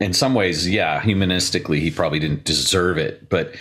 in 0.00 0.12
some 0.12 0.34
ways 0.34 0.68
yeah 0.68 1.00
humanistically 1.02 1.80
he 1.80 1.90
probably 1.90 2.18
didn't 2.18 2.44
deserve 2.44 2.96
it 2.96 3.28
but 3.28 3.54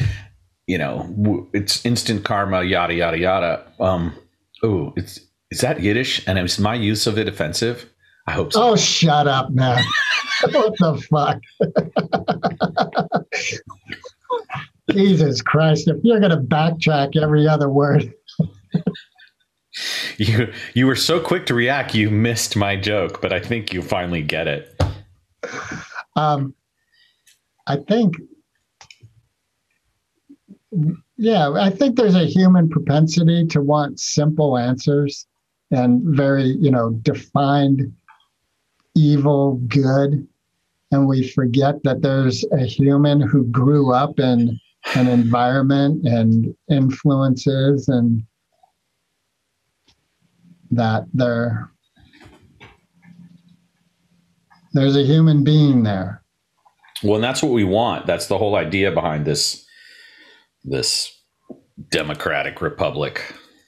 you 0.67 0.77
know 0.77 1.49
it's 1.53 1.83
instant 1.85 2.23
karma 2.23 2.63
yada 2.63 2.93
yada 2.93 3.17
yada 3.17 3.71
um 3.79 4.13
oh 4.61 4.93
it's 4.95 5.19
is 5.49 5.61
that 5.61 5.79
yiddish 5.81 6.25
and 6.27 6.37
is 6.37 6.59
my 6.59 6.75
use 6.75 7.07
of 7.07 7.17
it 7.17 7.27
offensive 7.27 7.89
i 8.27 8.31
hope 8.31 8.51
so 8.53 8.71
Oh, 8.71 8.75
shut 8.75 9.27
up, 9.27 9.51
man. 9.51 9.83
what 10.51 10.73
the 10.79 10.97
fuck? 11.09 11.39
Jesus 14.91 15.41
Christ. 15.41 15.87
If 15.87 15.97
you're 16.03 16.19
going 16.19 16.31
to 16.31 16.37
backtrack 16.37 17.21
every 17.21 17.47
other 17.47 17.69
word, 17.69 18.13
You 20.17 20.53
you 20.73 20.87
were 20.87 20.95
so 20.95 21.19
quick 21.19 21.45
to 21.47 21.53
react, 21.53 21.93
you 21.93 22.09
missed 22.09 22.55
my 22.55 22.77
joke, 22.77 23.21
but 23.21 23.33
I 23.33 23.39
think 23.41 23.73
you 23.73 23.81
finally 23.81 24.21
get 24.21 24.47
it. 24.47 24.81
um, 26.15 26.53
I 27.67 27.77
think, 27.77 28.15
yeah, 31.17 31.49
I 31.51 31.69
think 31.69 31.97
there's 31.97 32.15
a 32.15 32.25
human 32.25 32.69
propensity 32.69 33.45
to 33.47 33.59
want 33.61 33.99
simple 33.99 34.57
answers 34.57 35.27
and 35.71 36.01
very, 36.15 36.43
you 36.61 36.71
know, 36.71 36.91
defined 37.01 37.91
evil, 38.95 39.55
good. 39.67 40.27
And 40.91 41.07
we 41.07 41.27
forget 41.29 41.83
that 41.83 42.01
there's 42.01 42.45
a 42.51 42.65
human 42.65 43.19
who 43.19 43.45
grew 43.45 43.93
up 43.93 44.19
in 44.19 44.59
an 44.95 45.07
environment 45.07 46.05
and 46.05 46.55
influences 46.69 47.87
and 47.89 48.23
that 50.71 51.05
there 51.13 51.71
there's 54.73 54.95
a 54.95 55.03
human 55.03 55.43
being 55.43 55.83
there 55.83 56.21
Well, 57.03 57.15
and 57.15 57.23
that's 57.23 57.41
what 57.41 57.51
we 57.53 57.63
want. 57.63 58.05
That's 58.05 58.27
the 58.27 58.37
whole 58.37 58.55
idea 58.55 58.91
behind 58.91 59.25
this 59.25 59.65
this 60.63 61.11
democratic 61.89 62.61
republic 62.61 63.21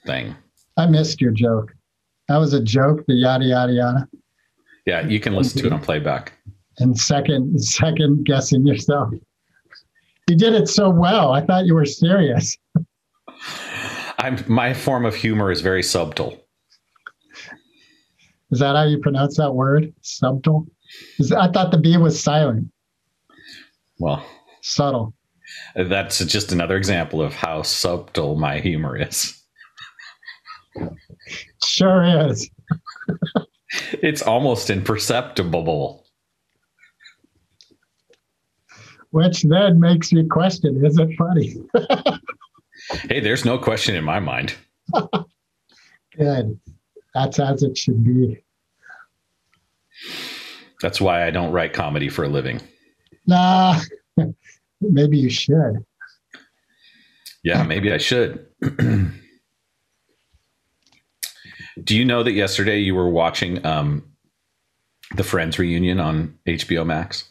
thing. 0.06 0.36
i 0.78 0.86
missed 0.86 1.20
your 1.20 1.32
joke 1.32 1.74
that 2.30 2.38
was 2.38 2.54
a 2.54 2.62
joke 2.62 3.04
the 3.08 3.14
yada 3.14 3.44
yada 3.46 3.74
yada 3.74 4.08
Yeah, 4.88 5.06
you 5.06 5.20
can 5.20 5.36
listen 5.36 5.60
to 5.60 5.68
it 5.68 5.74
on 5.74 5.80
mm-hmm. 5.80 5.86
playback. 5.86 6.32
and 6.80 6.98
second 6.98 7.62
second 7.62 8.26
guessing 8.26 8.66
yourself. 8.66 9.14
You 10.30 10.38
did 10.38 10.54
it 10.54 10.68
so 10.70 10.90
well 10.90 11.34
i 11.34 11.46
thought 11.46 11.66
you 11.66 11.76
were 11.76 11.86
serious. 11.86 12.58
I'm 14.20 14.44
my 14.48 14.74
form 14.74 15.06
of 15.06 15.14
humor 15.14 15.52
is 15.52 15.60
very 15.60 15.84
subtle. 15.84 16.42
is 18.52 18.60
that 18.60 18.78
how 18.78 18.84
you 18.86 18.98
pronounce 19.00 19.36
that 19.38 19.52
word? 19.52 19.94
Subtle? 20.02 20.66
Is, 21.20 21.34
i 21.34 21.52
thought 21.52 21.72
the 21.72 21.80
b 21.80 21.98
was 21.98 22.24
silent. 22.24 22.72
Well, 24.00 24.26
subtle. 24.62 25.14
that's 25.76 26.24
just 26.24 26.54
another 26.54 26.78
example 26.78 27.22
of 27.22 27.34
how 27.34 27.62
subtle 27.62 28.38
my 28.38 28.60
humor 28.60 28.96
is. 28.96 29.38
sure 31.62 32.30
is 32.30 32.50
It's 34.02 34.22
almost 34.22 34.70
imperceptible. 34.70 36.04
which 39.12 39.44
then 39.44 39.80
makes 39.80 40.12
me 40.12 40.26
question 40.28 40.86
is 40.86 40.98
it 41.00 41.10
funny 41.18 41.56
Hey, 43.10 43.20
there's 43.22 43.44
no 43.46 43.58
question 43.58 43.96
in 43.96 44.04
my 44.04 44.20
mind. 44.20 44.54
good 46.18 46.60
that's 47.14 47.40
as 47.40 47.64
it 47.64 47.78
should 47.78 48.04
be 48.04 48.44
That's 50.82 51.00
why 51.02 51.26
I 51.26 51.32
don't 51.32 51.52
write 51.52 51.74
comedy 51.74 52.10
for 52.10 52.24
a 52.26 52.30
living. 52.30 52.62
nah 53.26 53.80
maybe 54.82 55.18
you 55.18 55.30
should 55.30 55.84
Yeah, 57.44 57.64
maybe 57.64 57.92
I 57.94 57.98
should. 57.98 58.46
Do 61.84 61.96
you 61.96 62.06
know 62.06 62.24
that 62.24 62.32
yesterday 62.32 62.80
you 62.80 62.96
were 62.96 63.10
watching 63.10 63.66
um, 63.66 64.04
the 65.16 65.24
Friends 65.24 65.60
reunion 65.60 66.00
on 66.00 66.38
HBO 66.48 66.86
Max? 66.86 67.30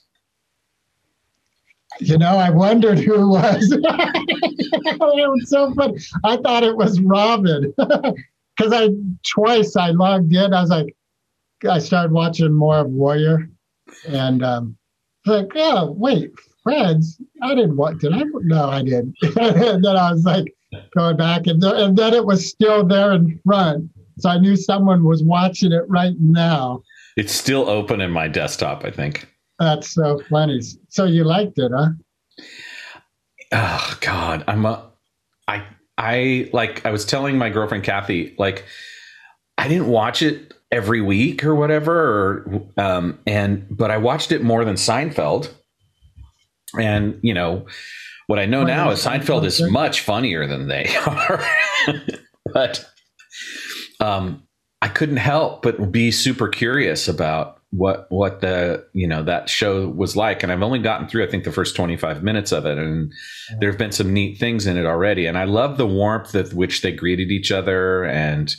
You 2.01 2.19
know, 2.19 2.37
I 2.37 2.51
wondered 2.51 2.99
who 2.99 3.15
it 3.15 3.27
was. 3.27 3.73
it 3.73 5.01
was 5.01 5.51
so 5.51 5.73
funny. 5.75 5.99
I 6.25 6.37
thought 6.37 6.63
it 6.63 6.77
was 6.77 7.01
Robin 7.01 7.73
because 7.79 8.73
I 8.73 8.91
twice 9.35 9.77
I 9.77 9.91
logged 9.91 10.35
in. 10.35 10.53
I 10.53 10.61
was 10.61 10.71
like, 10.71 10.95
I 11.69 11.79
started 11.79 12.13
watching 12.13 12.53
more 12.53 12.79
of 12.79 12.89
Warrior, 12.89 13.49
and 14.07 14.45
um, 14.45 14.77
like, 15.25 15.49
oh 15.55 15.93
wait, 15.93 16.33
Friends. 16.67 17.21
I 17.43 17.55
didn't 17.55 17.77
want. 17.77 18.01
Did 18.01 18.13
I? 18.13 18.25
No, 18.43 18.69
I 18.69 18.83
didn't. 18.83 19.15
and 19.23 19.85
then 19.85 19.97
I 19.97 20.11
was 20.11 20.25
like 20.25 20.53
going 20.97 21.17
back, 21.17 21.47
and, 21.47 21.63
th- 21.63 21.75
and 21.77 21.97
then 21.97 22.13
it 22.13 22.27
was 22.27 22.51
still 22.51 22.85
there 22.85 23.13
in 23.13 23.41
front, 23.47 23.89
so 24.19 24.29
I 24.31 24.39
knew 24.39 24.57
someone 24.57 25.05
was 25.05 25.23
watching 25.23 25.73
it 25.73 25.85
right 25.89 26.15
now. 26.19 26.83
It's 27.17 27.33
still 27.33 27.69
open 27.69 28.01
in 28.01 28.11
my 28.11 28.29
desktop, 28.29 28.85
I 28.85 28.91
think. 28.91 29.29
That's 29.59 29.89
so 29.91 30.21
funny. 30.29 30.61
So 30.89 31.05
you 31.05 31.25
liked 31.25 31.59
it, 31.59 31.73
huh? 31.75 31.91
Oh 33.53 33.97
God, 34.01 34.45
I'm 34.49 34.67
a, 34.67 34.85
I 35.49 35.63
I 35.97 36.51
like 36.53 36.85
I 36.85 36.91
was 36.91 37.05
telling 37.05 37.39
my 37.39 37.49
girlfriend 37.49 37.85
Kathy 37.85 38.35
like 38.39 38.65
I 39.57 39.69
didn't 39.69 39.87
watch 39.89 40.21
it 40.23 40.53
every 40.71 41.01
week 41.01 41.45
or 41.45 41.55
whatever, 41.55 41.95
or 41.97 42.63
um, 42.77 43.19
and 43.27 43.67
but 43.71 43.91
I 43.91 43.97
watched 43.99 44.33
it 44.33 44.43
more 44.43 44.65
than 44.65 44.75
Seinfeld, 44.75 45.51
and 46.79 47.19
you 47.23 47.33
know 47.33 47.67
What 48.27 48.39
I 48.39 48.47
know 48.47 48.59
Well, 48.65 48.67
now 48.67 48.91
is 48.91 49.05
Seinfeld 49.05 49.45
is 49.45 49.63
much 49.63 50.01
funnier 50.01 50.47
than 50.47 50.67
they 50.69 50.95
are. 51.07 51.43
but 52.53 52.85
um, 54.01 54.43
I 54.83 54.89
couldn't 54.89 55.17
help 55.17 55.63
but 55.63 55.91
be 55.91 56.11
super 56.11 56.49
curious 56.49 57.09
about 57.09 57.61
what 57.71 58.07
what 58.11 58.41
the 58.41 58.87
you 58.93 59.07
know 59.07 59.23
that 59.23 59.49
show 59.49 59.89
was 59.89 60.17
like, 60.17 60.43
and 60.43 60.53
I've 60.53 60.63
only 60.63 60.79
gotten 60.79 61.09
through 61.09 61.25
I 61.25 61.31
think 61.31 61.45
the 61.45 61.53
first 61.53 61.77
twenty 61.77 61.97
five 61.97 62.23
minutes 62.23 62.53
of 62.53 62.67
it, 62.67 62.79
and 62.79 63.13
there 63.59 63.71
have 63.71 63.79
been 63.79 63.93
some 63.93 64.13
neat 64.13 64.39
things 64.39 64.67
in 64.67 64.77
it 64.77 64.87
already, 64.87 65.27
and 65.27 65.37
I 65.37 65.45
love 65.45 65.77
the 65.77 65.87
warmth 65.87 66.35
with 66.35 66.55
which 66.55 66.83
they 66.83 66.93
greeted 66.93 67.31
each 67.31 67.51
other, 67.51 68.05
and 68.05 68.55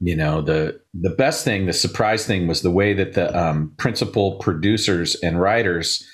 you 0.00 0.16
know 0.16 0.42
the 0.42 0.80
the 0.94 1.10
best 1.10 1.44
thing, 1.44 1.66
the 1.66 1.72
surprise 1.72 2.26
thing 2.26 2.46
was 2.46 2.62
the 2.62 2.70
way 2.70 2.94
that 2.94 3.14
the 3.14 3.36
um, 3.38 3.72
principal 3.76 4.38
producers 4.38 5.14
and 5.16 5.40
writers 5.40 6.06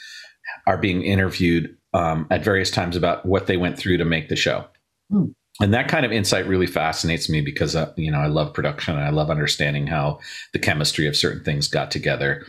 are 0.66 0.78
being 0.78 1.02
interviewed 1.02 1.76
um, 1.94 2.26
at 2.30 2.44
various 2.44 2.70
times 2.70 2.96
about 2.96 3.24
what 3.24 3.46
they 3.46 3.56
went 3.56 3.78
through 3.78 3.96
to 3.96 4.04
make 4.04 4.28
the 4.28 4.36
show. 4.36 4.64
Hmm. 5.10 5.26
And 5.60 5.74
that 5.74 5.88
kind 5.88 6.06
of 6.06 6.12
insight 6.12 6.46
really 6.46 6.66
fascinates 6.66 7.28
me 7.28 7.40
because 7.40 7.74
uh, 7.74 7.92
you 7.96 8.12
know 8.12 8.18
I 8.18 8.26
love 8.26 8.54
production 8.54 8.94
and 8.94 9.04
I 9.04 9.10
love 9.10 9.30
understanding 9.30 9.86
how 9.86 10.20
the 10.52 10.58
chemistry 10.58 11.06
of 11.06 11.16
certain 11.16 11.42
things 11.44 11.68
got 11.68 11.90
together. 11.90 12.46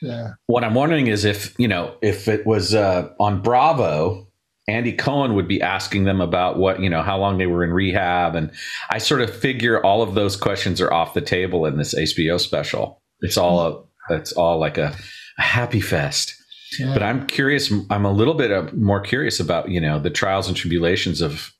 Yeah. 0.00 0.34
What 0.46 0.64
I'm 0.64 0.74
wondering 0.74 1.08
is 1.08 1.24
if 1.24 1.54
you 1.58 1.68
know 1.68 1.96
if 2.02 2.28
it 2.28 2.46
was 2.46 2.74
uh, 2.74 3.08
on 3.18 3.42
Bravo, 3.42 4.28
Andy 4.68 4.92
Cohen 4.92 5.34
would 5.34 5.48
be 5.48 5.60
asking 5.60 6.04
them 6.04 6.20
about 6.20 6.58
what 6.58 6.80
you 6.80 6.88
know 6.88 7.02
how 7.02 7.18
long 7.18 7.38
they 7.38 7.46
were 7.46 7.64
in 7.64 7.70
rehab, 7.70 8.34
and 8.34 8.50
I 8.90 8.98
sort 8.98 9.20
of 9.20 9.34
figure 9.34 9.84
all 9.84 10.02
of 10.02 10.14
those 10.14 10.36
questions 10.36 10.80
are 10.80 10.92
off 10.92 11.14
the 11.14 11.20
table 11.20 11.66
in 11.66 11.76
this 11.76 11.94
HBO 11.94 12.40
special. 12.40 13.02
It's 13.20 13.36
all 13.36 13.60
a 13.60 14.14
it's 14.14 14.32
all 14.32 14.58
like 14.58 14.78
a, 14.78 14.94
a 15.38 15.42
happy 15.42 15.80
fest. 15.80 16.34
yeah. 16.78 16.92
But 16.92 17.02
I'm 17.02 17.26
curious. 17.26 17.72
I'm 17.90 18.04
a 18.04 18.12
little 18.12 18.34
bit 18.34 18.74
more 18.74 19.00
curious 19.00 19.40
about 19.40 19.70
you 19.70 19.80
know 19.80 19.98
the 19.98 20.10
trials 20.10 20.48
and 20.48 20.56
tribulations 20.56 21.20
of 21.20 21.53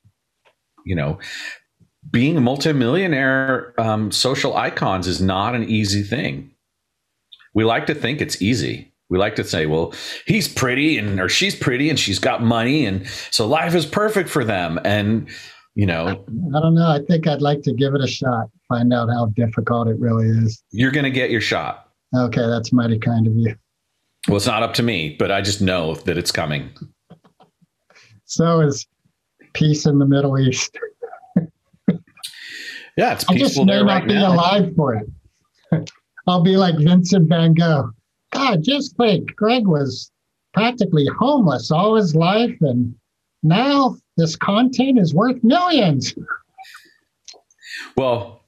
you 0.84 0.94
know 0.94 1.18
being 2.10 2.36
a 2.36 2.40
multimillionaire. 2.40 3.78
Um, 3.80 4.10
social 4.10 4.56
icons 4.56 5.06
is 5.06 5.20
not 5.20 5.54
an 5.54 5.64
easy 5.64 6.02
thing. 6.02 6.50
We 7.54 7.64
like 7.64 7.86
to 7.86 7.94
think 7.94 8.20
it's 8.20 8.40
easy. 8.42 8.92
We 9.10 9.18
like 9.18 9.36
to 9.36 9.44
say, 9.44 9.66
well, 9.66 9.94
he's 10.26 10.48
pretty 10.48 10.98
and 10.98 11.20
or 11.20 11.28
she's 11.28 11.54
pretty 11.54 11.90
and 11.90 11.98
she's 11.98 12.18
got 12.18 12.42
money 12.42 12.86
and 12.86 13.06
so 13.30 13.46
life 13.46 13.74
is 13.74 13.86
perfect 13.86 14.28
for 14.28 14.44
them. 14.44 14.80
And 14.84 15.28
you 15.74 15.86
know, 15.86 16.06
I 16.06 16.60
don't 16.60 16.74
know. 16.74 16.88
I 16.88 17.00
think 17.06 17.26
I'd 17.26 17.42
like 17.42 17.62
to 17.62 17.74
give 17.74 17.94
it 17.94 18.00
a 18.00 18.06
shot, 18.06 18.48
find 18.68 18.92
out 18.92 19.08
how 19.08 19.26
difficult 19.36 19.88
it 19.88 19.98
really 19.98 20.26
is. 20.26 20.62
you're 20.70 20.92
going 20.92 21.04
to 21.04 21.10
get 21.10 21.30
your 21.30 21.40
shot. 21.40 21.90
Okay, 22.16 22.46
that's 22.46 22.72
mighty 22.72 22.98
kind 22.98 23.26
of 23.26 23.34
you. 23.34 23.56
Well, 24.28 24.36
it's 24.36 24.46
not 24.46 24.62
up 24.62 24.74
to 24.74 24.82
me, 24.82 25.16
but 25.18 25.32
I 25.32 25.42
just 25.42 25.60
know 25.60 25.94
that 25.94 26.16
it's 26.16 26.30
coming. 26.30 26.70
So 28.24 28.60
is 28.60 28.86
peace 29.54 29.86
in 29.86 29.98
the 29.98 30.06
Middle 30.06 30.38
East. 30.38 30.76
Yeah, 32.96 33.14
it's 33.14 33.24
I 33.28 33.32
just 33.32 33.54
peaceful 33.54 33.64
may 33.64 33.78
not 33.82 33.86
right 33.86 34.06
be 34.06 34.14
now. 34.14 34.34
alive 34.34 34.72
for 34.76 34.94
it. 34.94 35.90
I'll 36.28 36.44
be 36.44 36.56
like 36.56 36.76
Vincent 36.78 37.28
Van 37.28 37.52
Gogh. 37.54 37.90
God, 38.32 38.62
just 38.62 38.96
think, 38.96 39.34
Greg 39.34 39.66
was 39.66 40.12
practically 40.52 41.06
homeless 41.18 41.72
all 41.72 41.96
his 41.96 42.14
life, 42.14 42.56
and 42.60 42.94
now 43.42 43.96
this 44.16 44.36
content 44.36 45.00
is 45.00 45.12
worth 45.12 45.42
millions. 45.42 46.14
Well, 47.96 48.44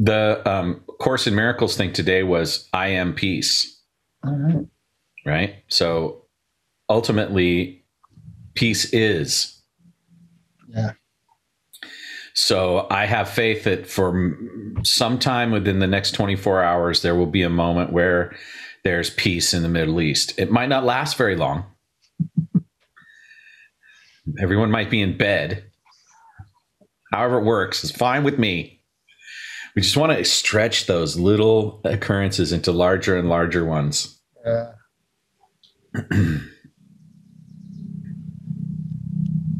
the 0.00 0.42
um, 0.44 0.80
Course 0.98 1.28
in 1.28 1.34
Miracles 1.36 1.76
thing 1.76 1.92
today 1.92 2.24
was 2.24 2.68
I 2.72 2.88
am 2.88 3.14
peace, 3.14 3.80
All 4.24 4.32
right. 4.36 4.66
right? 5.24 5.54
So 5.68 6.24
ultimately, 6.88 7.84
peace 8.54 8.92
is. 8.92 9.55
Yeah. 10.68 10.92
So 12.34 12.86
I 12.90 13.06
have 13.06 13.30
faith 13.30 13.64
that 13.64 13.86
for 13.86 14.36
some 14.82 15.18
time 15.18 15.50
within 15.50 15.78
the 15.78 15.86
next 15.86 16.12
24 16.12 16.62
hours, 16.62 17.00
there 17.00 17.14
will 17.14 17.26
be 17.26 17.42
a 17.42 17.48
moment 17.48 17.92
where 17.92 18.36
there's 18.84 19.08
peace 19.08 19.54
in 19.54 19.62
the 19.62 19.70
Middle 19.70 20.00
East. 20.02 20.38
It 20.38 20.50
might 20.50 20.68
not 20.68 20.84
last 20.84 21.16
very 21.16 21.34
long. 21.34 21.64
Everyone 24.38 24.70
might 24.70 24.90
be 24.90 25.00
in 25.00 25.16
bed. 25.16 25.64
However, 27.10 27.38
it 27.38 27.44
works 27.44 27.84
is 27.84 27.90
fine 27.90 28.22
with 28.22 28.38
me. 28.38 28.82
We 29.74 29.82
just 29.82 29.96
want 29.96 30.12
to 30.12 30.24
stretch 30.24 30.86
those 30.86 31.16
little 31.16 31.80
occurrences 31.84 32.52
into 32.52 32.72
larger 32.72 33.16
and 33.16 33.28
larger 33.28 33.64
ones. 33.64 34.20
Yeah. 34.44 34.72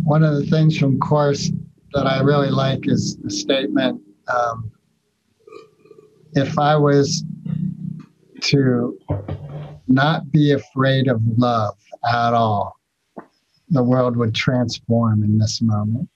One 0.06 0.22
of 0.22 0.36
the 0.36 0.46
things 0.46 0.78
from 0.78 1.00
course 1.00 1.50
that 1.92 2.06
I 2.06 2.20
really 2.20 2.48
like 2.48 2.86
is 2.86 3.16
the 3.16 3.28
statement 3.28 4.00
um, 4.32 4.70
if 6.34 6.56
I 6.60 6.76
was 6.76 7.24
to 8.42 8.96
not 9.88 10.30
be 10.30 10.52
afraid 10.52 11.08
of 11.08 11.20
love 11.36 11.76
at 12.08 12.34
all, 12.34 12.76
the 13.70 13.82
world 13.82 14.16
would 14.16 14.32
transform 14.32 15.24
in 15.24 15.38
this 15.38 15.60
moment. 15.60 16.08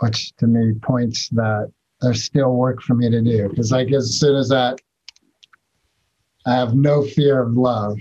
Which 0.00 0.36
to 0.36 0.46
me 0.46 0.74
points 0.82 1.30
that 1.30 1.72
there's 2.02 2.24
still 2.24 2.54
work 2.54 2.82
for 2.82 2.94
me 2.94 3.08
to 3.08 3.22
do. 3.22 3.48
Because, 3.48 3.72
like, 3.72 3.90
as 3.90 4.20
soon 4.20 4.36
as 4.36 4.50
that 4.50 4.78
I 6.44 6.52
have 6.52 6.74
no 6.74 7.04
fear 7.04 7.40
of 7.40 7.54
love. 7.54 7.96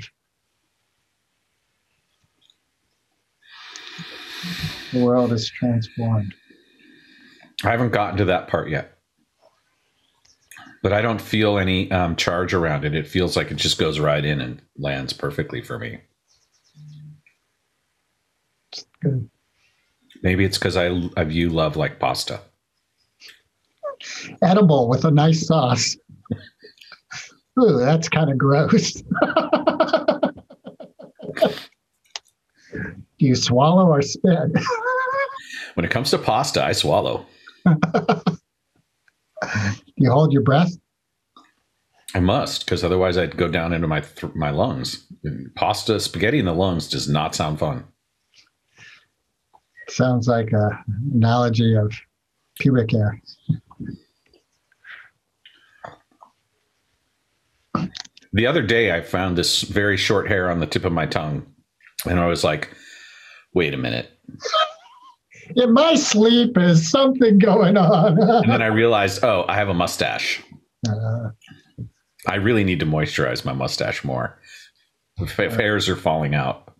The 4.98 5.06
world 5.06 5.32
is 5.32 5.50
transformed. 5.50 6.34
I 7.64 7.70
haven't 7.72 7.92
gotten 7.92 8.18
to 8.18 8.26
that 8.26 8.48
part 8.48 8.70
yet. 8.70 8.98
But 10.82 10.94
I 10.94 11.02
don't 11.02 11.22
feel 11.22 11.58
any 11.58 11.92
um, 11.92 12.16
charge 12.16 12.54
around 12.54 12.86
it. 12.86 12.96
It 12.96 13.08
feels 13.08 13.36
like 13.36 13.52
it 13.52 13.58
just 13.58 13.78
goes 13.78 14.00
right 14.00 14.24
in 14.24 14.42
and 14.42 14.62
lands 14.78 15.14
perfectly 15.14 15.62
for 15.62 15.78
me. 15.78 16.00
Good. 19.02 19.30
Maybe 20.24 20.46
it's 20.46 20.58
because 20.58 20.78
I, 20.78 21.02
I 21.16 21.24
view 21.24 21.50
love 21.50 21.76
like 21.76 22.00
pasta. 22.00 22.40
Edible 24.42 24.88
with 24.88 25.06
a 25.06 25.12
nice 25.12 25.48
sauce. 25.48 25.96
Ooh, 27.60 27.78
that's 27.78 28.10
kind 28.10 28.32
of 28.32 28.38
gross. 28.38 29.02
Do 33.20 33.26
you 33.26 33.36
swallow 33.36 33.88
or 33.88 34.02
spit? 34.02 34.52
When 35.74 35.86
it 35.86 35.92
comes 35.92 36.10
to 36.10 36.18
pasta, 36.18 36.64
I 36.66 36.72
swallow. 36.72 37.26
You 39.98 40.12
hold 40.12 40.32
your 40.32 40.44
breath? 40.44 40.72
I 42.14 42.20
must, 42.20 42.66
because 42.66 42.84
otherwise 42.84 43.18
I'd 43.18 43.36
go 43.36 43.48
down 43.48 43.74
into 43.74 43.88
my 43.88 44.02
th- 44.02 44.34
my 44.36 44.52
lungs. 44.52 45.06
And 45.24 45.54
pasta, 45.56 46.00
spaghetti 46.00 46.40
in 46.40 46.46
the 46.46 46.54
lungs 46.54 46.88
does 46.88 47.10
not 47.10 47.36
sound 47.36 47.60
fun. 47.60 47.84
Sounds 49.90 50.28
like 50.28 50.52
a 50.54 50.84
analogy 51.14 51.76
of 51.76 51.94
pubic 52.60 52.92
hair. 52.92 53.22
The 58.34 58.46
other 58.46 58.62
day, 58.62 58.92
I 58.92 59.02
found 59.02 59.38
this 59.38 59.62
very 59.62 59.98
short 59.98 60.28
hair 60.28 60.50
on 60.50 60.60
the 60.60 60.68
tip 60.68 60.86
of 60.86 60.92
my 60.92 61.06
tongue, 61.06 61.46
and 62.08 62.20
I 62.20 62.28
was 62.28 62.44
like, 62.44 62.76
"Wait 63.58 63.74
a 63.74 63.78
minute!" 63.78 64.12
In 65.56 65.74
my 65.74 65.96
sleep 65.96 66.58
is 66.58 66.90
something 66.90 67.40
going 67.40 67.76
on. 67.76 68.20
And 68.44 68.52
then 68.52 68.62
I 68.62 68.68
realized, 68.68 69.24
"Oh, 69.24 69.46
I 69.48 69.56
have 69.56 69.70
a 69.70 69.74
mustache. 69.74 70.44
Uh, 70.88 71.30
I 72.28 72.36
really 72.36 72.64
need 72.64 72.80
to 72.82 72.86
moisturize 72.86 73.44
my 73.44 73.54
mustache 73.54 74.04
more. 74.04 74.40
If, 75.20 75.36
hairs 75.36 75.90
are 75.90 75.96
falling 75.96 76.36
out." 76.36 76.76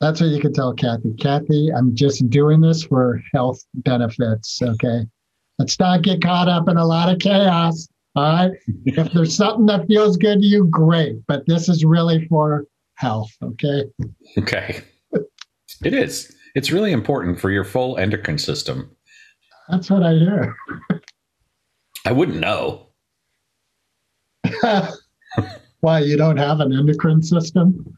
That's 0.00 0.20
what 0.22 0.30
you 0.30 0.40
can 0.40 0.54
tell 0.54 0.72
Kathy. 0.72 1.12
Kathy, 1.20 1.68
I'm 1.76 1.94
just 1.94 2.28
doing 2.30 2.62
this 2.62 2.82
for 2.82 3.22
health 3.34 3.62
benefits. 3.74 4.60
Okay. 4.62 5.06
Let's 5.58 5.78
not 5.78 6.00
get 6.02 6.22
caught 6.22 6.48
up 6.48 6.68
in 6.68 6.78
a 6.78 6.86
lot 6.86 7.12
of 7.12 7.18
chaos. 7.18 7.86
All 8.16 8.22
right. 8.24 8.52
if 8.86 9.12
there's 9.12 9.36
something 9.36 9.66
that 9.66 9.86
feels 9.86 10.16
good 10.16 10.40
to 10.40 10.46
you, 10.46 10.64
great. 10.64 11.18
But 11.28 11.44
this 11.46 11.68
is 11.68 11.84
really 11.84 12.26
for 12.26 12.64
health. 12.96 13.30
Okay. 13.42 13.84
Okay, 14.38 14.80
it 15.84 15.94
is. 15.94 16.34
It's 16.54 16.70
really 16.70 16.92
important 16.92 17.40
for 17.40 17.50
your 17.50 17.64
full 17.64 17.96
endocrine 17.98 18.38
system. 18.38 18.94
That's 19.68 19.90
what 19.90 20.02
I 20.02 20.12
hear. 20.12 20.56
I 22.04 22.12
wouldn't 22.12 22.40
know. 22.40 22.88
Why 25.80 26.00
you 26.00 26.16
don't 26.16 26.36
have 26.36 26.60
an 26.60 26.72
endocrine 26.72 27.22
system? 27.22 27.96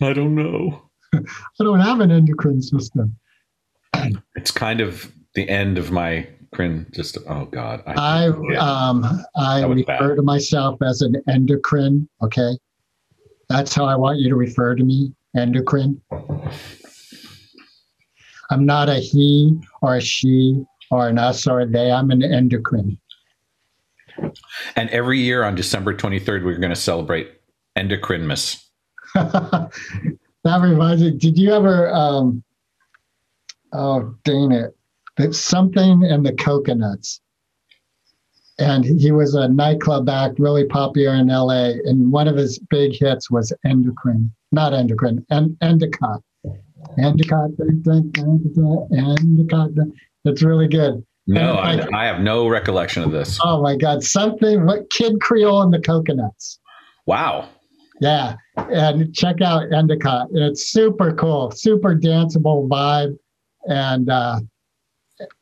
I 0.00 0.12
don't 0.12 0.34
know. 0.34 0.90
I 1.14 1.20
don't 1.60 1.80
have 1.80 2.00
an 2.00 2.10
endocrine 2.10 2.62
system. 2.62 3.16
It's 4.34 4.50
kind 4.50 4.80
of 4.80 5.12
the 5.34 5.48
end 5.48 5.78
of 5.78 5.90
my 5.90 6.28
crin. 6.52 6.86
Just 6.92 7.18
oh 7.28 7.46
god, 7.46 7.82
I 7.86 8.30
yeah. 8.50 8.60
um 8.60 9.04
I 9.36 9.64
refer 9.64 9.84
bad. 9.84 10.16
to 10.16 10.22
myself 10.22 10.80
as 10.82 11.02
an 11.02 11.16
endocrine. 11.28 12.08
Okay. 12.22 12.58
That's 13.48 13.74
how 13.74 13.84
I 13.84 13.96
want 13.96 14.18
you 14.18 14.28
to 14.30 14.36
refer 14.36 14.74
to 14.74 14.82
me, 14.82 15.12
endocrine. 15.36 16.00
I'm 18.50 18.66
not 18.66 18.88
a 18.88 18.96
he 18.96 19.58
or 19.82 19.96
a 19.96 20.00
she 20.00 20.64
or 20.90 21.08
an 21.08 21.18
us 21.18 21.46
or 21.46 21.60
a 21.60 21.66
they. 21.66 21.90
I'm 21.90 22.10
an 22.10 22.22
endocrine. 22.22 22.98
And 24.76 24.90
every 24.90 25.18
year 25.18 25.44
on 25.44 25.54
December 25.54 25.94
23rd, 25.94 26.44
we're 26.44 26.58
going 26.58 26.70
to 26.70 26.76
celebrate 26.76 27.32
Endocrinmus. 27.76 28.62
that 29.14 29.70
reminds 30.44 31.02
me. 31.02 31.10
Did 31.12 31.38
you 31.38 31.52
ever? 31.52 31.92
Um, 31.92 32.42
oh, 33.72 34.14
dang 34.24 34.52
it! 34.52 34.76
It's 35.18 35.38
something 35.38 36.02
in 36.02 36.22
the 36.22 36.32
coconuts. 36.32 37.20
And 38.58 38.84
he 38.84 39.10
was 39.10 39.34
a 39.34 39.48
nightclub 39.48 40.08
act, 40.08 40.38
really 40.38 40.64
popular 40.64 41.16
in 41.16 41.26
LA. 41.26 41.72
And 41.84 42.12
one 42.12 42.28
of 42.28 42.36
his 42.36 42.60
big 42.70 42.92
hits 42.92 43.28
was 43.28 43.52
Endocrine, 43.64 44.32
not 44.54 44.72
Endocrine, 44.72 45.24
and 45.30 45.56
Endicott. 45.60 46.22
Endicott, 46.98 47.50
Endicott. 47.58 49.70
It's 50.24 50.42
really 50.42 50.68
good. 50.68 51.04
No, 51.26 51.54
I, 51.54 51.86
I 51.94 52.06
have 52.06 52.20
no 52.20 52.48
recollection 52.48 53.02
of 53.02 53.10
this. 53.10 53.38
Oh 53.42 53.62
my 53.62 53.76
God, 53.76 54.02
something, 54.02 54.66
what 54.66 54.90
Kid 54.90 55.20
Creole 55.20 55.62
and 55.62 55.72
the 55.72 55.80
Coconuts. 55.80 56.58
Wow. 57.06 57.48
Yeah. 58.00 58.36
And 58.56 59.14
check 59.14 59.40
out 59.40 59.72
Endicott. 59.72 60.28
It's 60.32 60.68
super 60.68 61.14
cool, 61.14 61.50
super 61.50 61.94
danceable 61.94 62.68
vibe. 62.68 63.16
And 63.66 64.10
uh, 64.10 64.40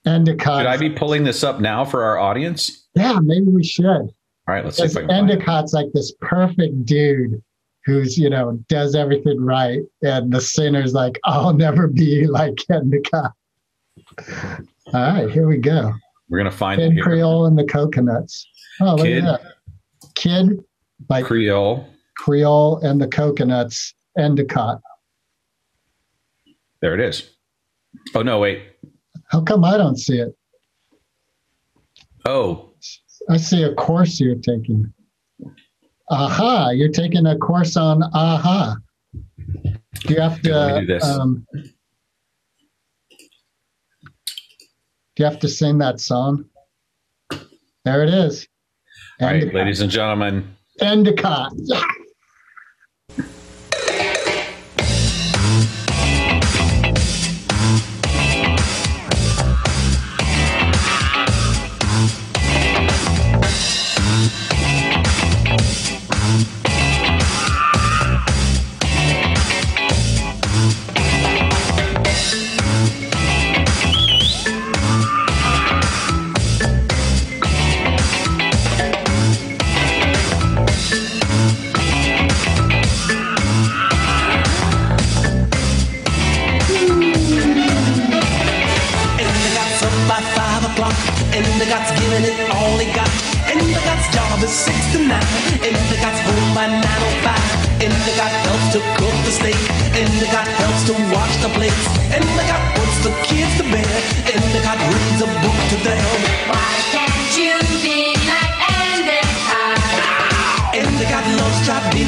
Endicott. 0.07 0.61
Should 0.61 0.69
I 0.69 0.77
be 0.77 0.91
pulling 0.91 1.25
this 1.25 1.43
up 1.43 1.61
now 1.61 1.85
for 1.85 2.05
our 2.05 2.19
audience? 2.19 2.87
Yeah, 2.95 3.19
maybe 3.21 3.49
we 3.49 3.65
should. 3.65 3.85
All 3.85 4.15
right, 4.47 4.65
let's 4.65 4.77
see 4.77 4.85
if 4.85 4.97
I. 4.97 5.03
Endicott's 5.03 5.73
like 5.73 5.87
this 5.93 6.13
perfect 6.21 6.85
dude 6.85 7.43
who's, 7.85 8.17
you 8.17 8.31
know, 8.31 8.59
does 8.69 8.95
everything 8.95 9.41
right. 9.41 9.81
And 10.03 10.33
the 10.33 10.41
sinner's 10.41 10.95
like, 10.95 11.19
I'll 11.25 11.53
never 11.53 11.89
be 11.89 12.27
like 12.27 12.65
Endicott. 12.71 13.33
All 14.19 14.63
right, 14.95 15.31
here 15.31 15.47
we 15.47 15.59
go. 15.59 15.93
We're 16.29 16.39
going 16.39 16.51
to 16.51 16.57
find 16.57 16.81
it 16.81 16.89
Kid 16.89 16.95
here. 16.95 17.05
Creole 17.05 17.47
and 17.47 17.59
the 17.59 17.65
Coconuts. 17.65 18.47
Oh, 18.81 18.95
look 18.95 19.07
Kid. 19.07 19.25
at 19.25 19.41
that. 19.43 19.53
Kid, 20.15 20.65
like 21.09 21.25
Creole. 21.25 21.87
Creole 22.17 22.79
and 22.79 23.01
the 23.01 23.09
Coconuts, 23.09 23.95
Endicott. 24.19 24.81
There 26.81 26.95
it 26.95 27.01
is. 27.01 27.31
Oh, 28.15 28.23
no, 28.23 28.39
wait. 28.39 28.63
How 29.27 29.41
come 29.41 29.65
I 29.65 29.77
don't 29.77 29.97
see 29.99 30.19
it? 30.19 30.37
Oh, 32.25 32.71
I 33.29 33.37
see 33.37 33.63
a 33.63 33.75
course 33.75 34.21
you're 34.21 34.37
taking. 34.37 34.93
Aha, 36.13 36.69
you're 36.71 36.91
taking 36.91 37.25
a 37.25 37.39
course 37.39 37.75
on 37.75 38.03
aha. 38.13 38.77
Do 39.15 40.15
you 40.15 40.21
have 40.21 40.37
Here, 40.41 40.55
let 40.55 40.75
me 40.75 40.81
to 40.81 40.87
do 40.87 40.93
this. 40.93 41.05
um, 41.05 41.47
do 41.55 41.63
you 45.17 45.25
have 45.25 45.41
to 45.41 45.49
sing 45.49 45.79
that 45.79 46.01
song? 46.01 46.45
There 47.87 48.03
it 48.03 48.11
is. 48.11 48.47
all 49.23 49.29
right, 49.29 49.55
ladies 49.55 49.81
and 49.81 49.91
gentlemen. 49.91 50.55
Endicott. 50.81 51.53
Yeah. 51.57 51.83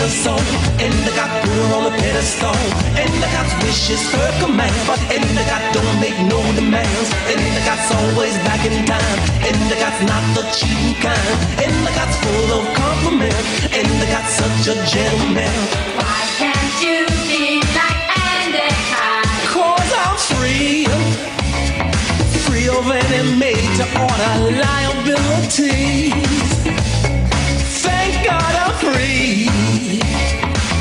Tribina 0.05 0.09
soul. 0.09 0.41
Endicott 0.79 1.31
put 1.43 1.53
her 1.53 1.75
on 1.77 1.87
a 1.87 1.97
pedestal. 1.97 2.55
Endicott's 2.97 3.55
wish 3.65 3.91
is 3.91 4.03
her 4.13 4.31
command. 4.45 4.75
But 4.87 5.01
Endicott 5.11 5.73
don't 5.73 6.01
make 6.01 6.19
no 6.29 6.41
demands. 6.55 7.09
Endicott's 7.29 7.91
always 7.93 8.37
back 8.45 8.65
in 8.67 8.85
time. 8.85 9.19
Endicott's 9.41 10.03
not 10.05 10.25
the 10.37 10.43
cheating 10.53 10.95
kind. 11.01 11.37
Endicott's 11.61 12.17
full 12.23 12.53
of 12.59 12.65
compliments. 12.75 13.49
Endicott's 13.73 14.33
such 14.35 14.69
a 14.69 14.77
gentleman. 14.87 15.53
Why 15.97 16.21
can't 16.39 16.77
you 16.85 17.07
be 17.29 17.61
like 17.73 18.01
Endicott? 18.29 19.25
Cause 19.53 19.91
I'm 20.05 20.17
free. 20.33 20.87
Free 22.45 22.69
of 22.69 22.91
any 22.91 23.37
made 23.39 23.71
to 23.79 23.87
order 24.01 24.35
liabilities. 24.61 26.54
God 28.35 28.55
I'm 28.63 28.75
free. 28.83 29.47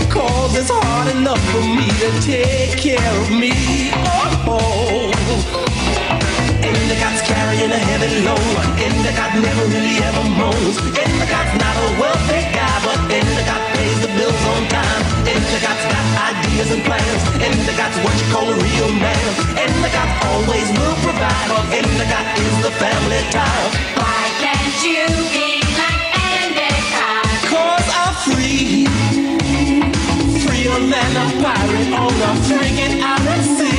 Cause 0.09 0.53
it's 0.57 0.71
hard 0.73 1.07
enough 1.15 1.43
for 1.53 1.61
me 1.77 1.87
to 2.01 2.09
take 2.21 2.73
care 2.77 3.13
of 3.21 3.29
me. 3.29 3.53
Oh, 3.93 4.57
oh. 4.57 5.13
Endicott's 6.65 7.21
carrying 7.29 7.69
a 7.69 7.81
heavy 7.89 8.25
load. 8.25 8.55
Endicott 8.81 9.31
never 9.45 9.65
really 9.69 9.97
ever 10.01 10.25
moans. 10.41 10.77
Endicott's 10.97 11.55
not 11.61 11.75
a 11.85 11.87
wealthy 12.01 12.41
guy, 12.57 12.75
but 12.85 12.97
Endicott 13.19 13.63
pays 13.77 13.99
the 14.01 14.11
bills 14.17 14.43
on 14.53 14.61
time. 14.73 15.01
Endicott's 15.29 15.85
got 15.93 16.05
ideas 16.33 16.69
and 16.73 16.83
plans. 16.89 17.23
Endicott's 17.37 17.97
what 18.03 18.15
you 18.17 18.27
call 18.33 18.47
a 18.49 18.55
real 18.57 18.91
man. 18.97 19.25
Endicott 19.61 20.09
always 20.29 20.67
will 20.77 20.97
provide. 21.05 21.49
Endicott 21.69 22.27
is 22.45 22.55
the 22.65 22.73
family 22.81 23.21
tie. 23.29 23.67
Why 24.01 24.23
can't 24.41 24.77
you 24.85 25.32
than 30.93 31.17
a 31.17 31.41
pirate 31.41 31.91
on 31.93 32.13
a 32.29 32.31
friggin' 32.45 33.01
island 33.01 33.72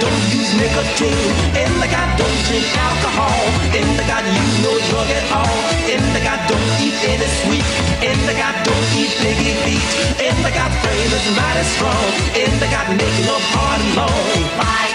don't 0.00 0.24
use 0.32 0.50
nicotine. 0.56 1.30
Endicott 1.56 2.10
don't 2.18 2.40
drink 2.48 2.68
alcohol. 2.76 3.40
Endicott 3.72 4.24
use 4.24 4.56
no 4.64 4.72
drug 4.88 5.10
at 5.10 5.26
all. 5.32 5.56
Endicott 5.88 6.40
don't 6.48 6.70
eat 6.80 6.98
any 7.12 7.28
sweet. 7.40 7.68
Endicott 8.02 8.56
don't 8.66 8.88
eat 8.96 9.12
piggy 9.22 9.54
feet. 9.64 9.88
Endicott 10.20 10.72
frame 10.82 11.12
is 11.18 11.26
mighty 11.36 11.64
strong. 11.74 12.06
Endicott 12.34 12.88
make 13.00 13.16
love 13.28 13.46
hard 13.54 13.82
long. 13.98 14.26
Why 14.60 14.85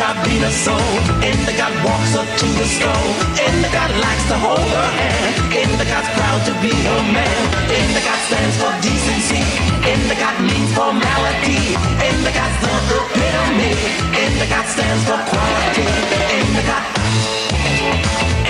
God 0.00 0.16
beat 0.24 0.40
her 0.40 0.56
soul. 0.64 0.96
In 1.20 1.36
the 1.44 1.52
God 1.60 1.76
walks 1.84 2.16
up 2.16 2.24
to 2.24 2.48
the 2.56 2.64
stove. 2.64 3.16
In 3.36 3.60
the 3.60 3.68
God 3.68 3.92
likes 4.00 4.24
to 4.32 4.36
hold 4.40 4.64
her 4.64 4.90
hand. 4.96 5.52
In 5.52 5.68
the 5.76 5.84
God's 5.84 6.08
proud 6.16 6.40
to 6.48 6.54
be 6.64 6.72
her 6.72 7.02
man. 7.12 7.42
In 7.68 7.86
the 7.92 8.00
God 8.00 8.20
stands 8.24 8.56
for 8.56 8.72
decency. 8.80 9.44
In 9.84 10.00
the 10.08 10.16
God 10.16 10.40
means 10.40 10.72
formality. 10.72 11.76
In 12.00 12.16
the 12.24 12.32
God's 12.32 12.56
the 12.64 12.72
epitome. 12.96 13.76
In 14.24 14.32
the 14.40 14.48
God 14.48 14.66
stands 14.72 15.04
for 15.04 15.20
quality. 15.28 15.84
In 15.84 16.48
the 16.56 16.64
God. 16.64 16.84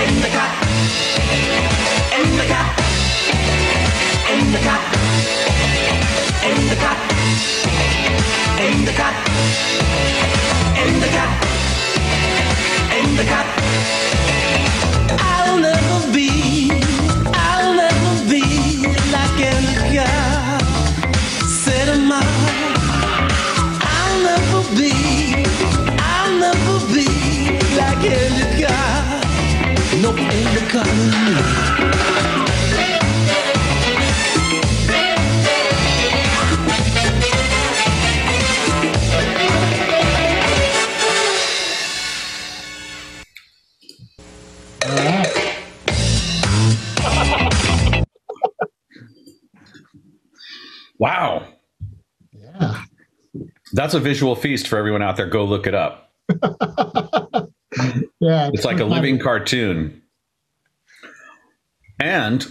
In 0.07 0.13
the 0.23 0.31
God. 0.31 0.51
In 2.15 2.29
the 2.39 2.47
God. 2.47 2.69
In 4.31 4.45
the 4.55 4.61
God. 4.63 5.70
en 6.43 6.67
de 6.67 6.75
kat. 6.75 6.97
En 8.57 8.85
de 8.85 8.93
kat. 8.93 9.13
En 10.83 10.99
de 10.99 11.09
kat. 11.15 11.31
En 12.99 13.15
de 13.15 13.23
kat. 13.23 13.45
I'll 15.19 15.59
never 15.59 16.11
be, 16.11 16.29
I'll 17.33 17.73
never 17.73 18.13
be 18.29 18.43
like 19.15 19.39
any 19.53 19.75
Set 21.47 21.87
Said 21.87 21.99
my 22.09 22.21
I'll 23.95 24.17
never 24.29 24.61
be, 24.75 24.93
I'll 25.99 26.33
never 26.39 26.77
be 26.93 27.07
like 27.79 28.03
any 28.19 28.45
girl. 28.61 29.21
No, 30.01 30.09
in 30.15 30.45
the 30.55 30.63
car. 30.71 32.20
That's 53.81 53.95
a 53.95 53.99
visual 53.99 54.35
feast 54.35 54.67
for 54.67 54.77
everyone 54.77 55.01
out 55.01 55.17
there. 55.17 55.25
Go 55.25 55.43
look 55.43 55.65
it 55.65 55.73
up. 55.73 56.13
Yeah. 58.19 58.51
It's 58.53 58.65
like 58.65 58.79
a 58.79 58.85
living 58.85 59.17
cartoon. 59.17 60.03
And 61.99 62.45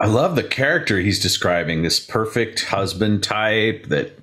I 0.00 0.06
love 0.06 0.34
the 0.34 0.42
character 0.42 0.98
he's 0.98 1.20
describing 1.20 1.82
this 1.82 2.00
perfect 2.00 2.64
husband 2.64 3.22
type 3.22 3.88
that, 3.88 4.18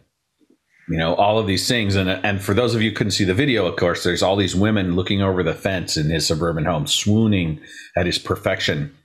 you 0.89 0.97
know, 0.97 1.13
all 1.13 1.37
of 1.37 1.45
these 1.45 1.67
things. 1.67 1.95
And, 1.95 2.09
and 2.09 2.41
for 2.41 2.55
those 2.55 2.73
of 2.73 2.81
you 2.81 2.89
who 2.89 2.95
couldn't 2.95 3.11
see 3.11 3.25
the 3.25 3.35
video, 3.35 3.67
of 3.67 3.75
course, 3.75 4.03
there's 4.03 4.23
all 4.23 4.35
these 4.35 4.55
women 4.55 4.95
looking 4.95 5.21
over 5.21 5.43
the 5.43 5.53
fence 5.53 5.97
in 5.97 6.09
his 6.09 6.25
suburban 6.25 6.65
home, 6.65 6.87
swooning 6.87 7.61
at 7.95 8.07
his 8.07 8.17
perfection. 8.17 8.95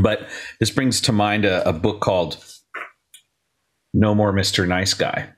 But 0.00 0.28
this 0.60 0.70
brings 0.70 1.00
to 1.00 1.12
mind 1.12 1.44
a, 1.44 1.68
a 1.68 1.72
book 1.72 2.00
called 2.00 2.44
No 3.92 4.14
More 4.14 4.32
Mr. 4.32 4.68
Nice 4.68 4.94
Guy. 4.94 5.30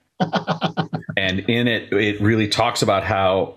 And 1.16 1.40
in 1.40 1.68
it, 1.68 1.92
it 1.92 2.20
really 2.20 2.48
talks 2.48 2.82
about 2.82 3.04
how 3.04 3.54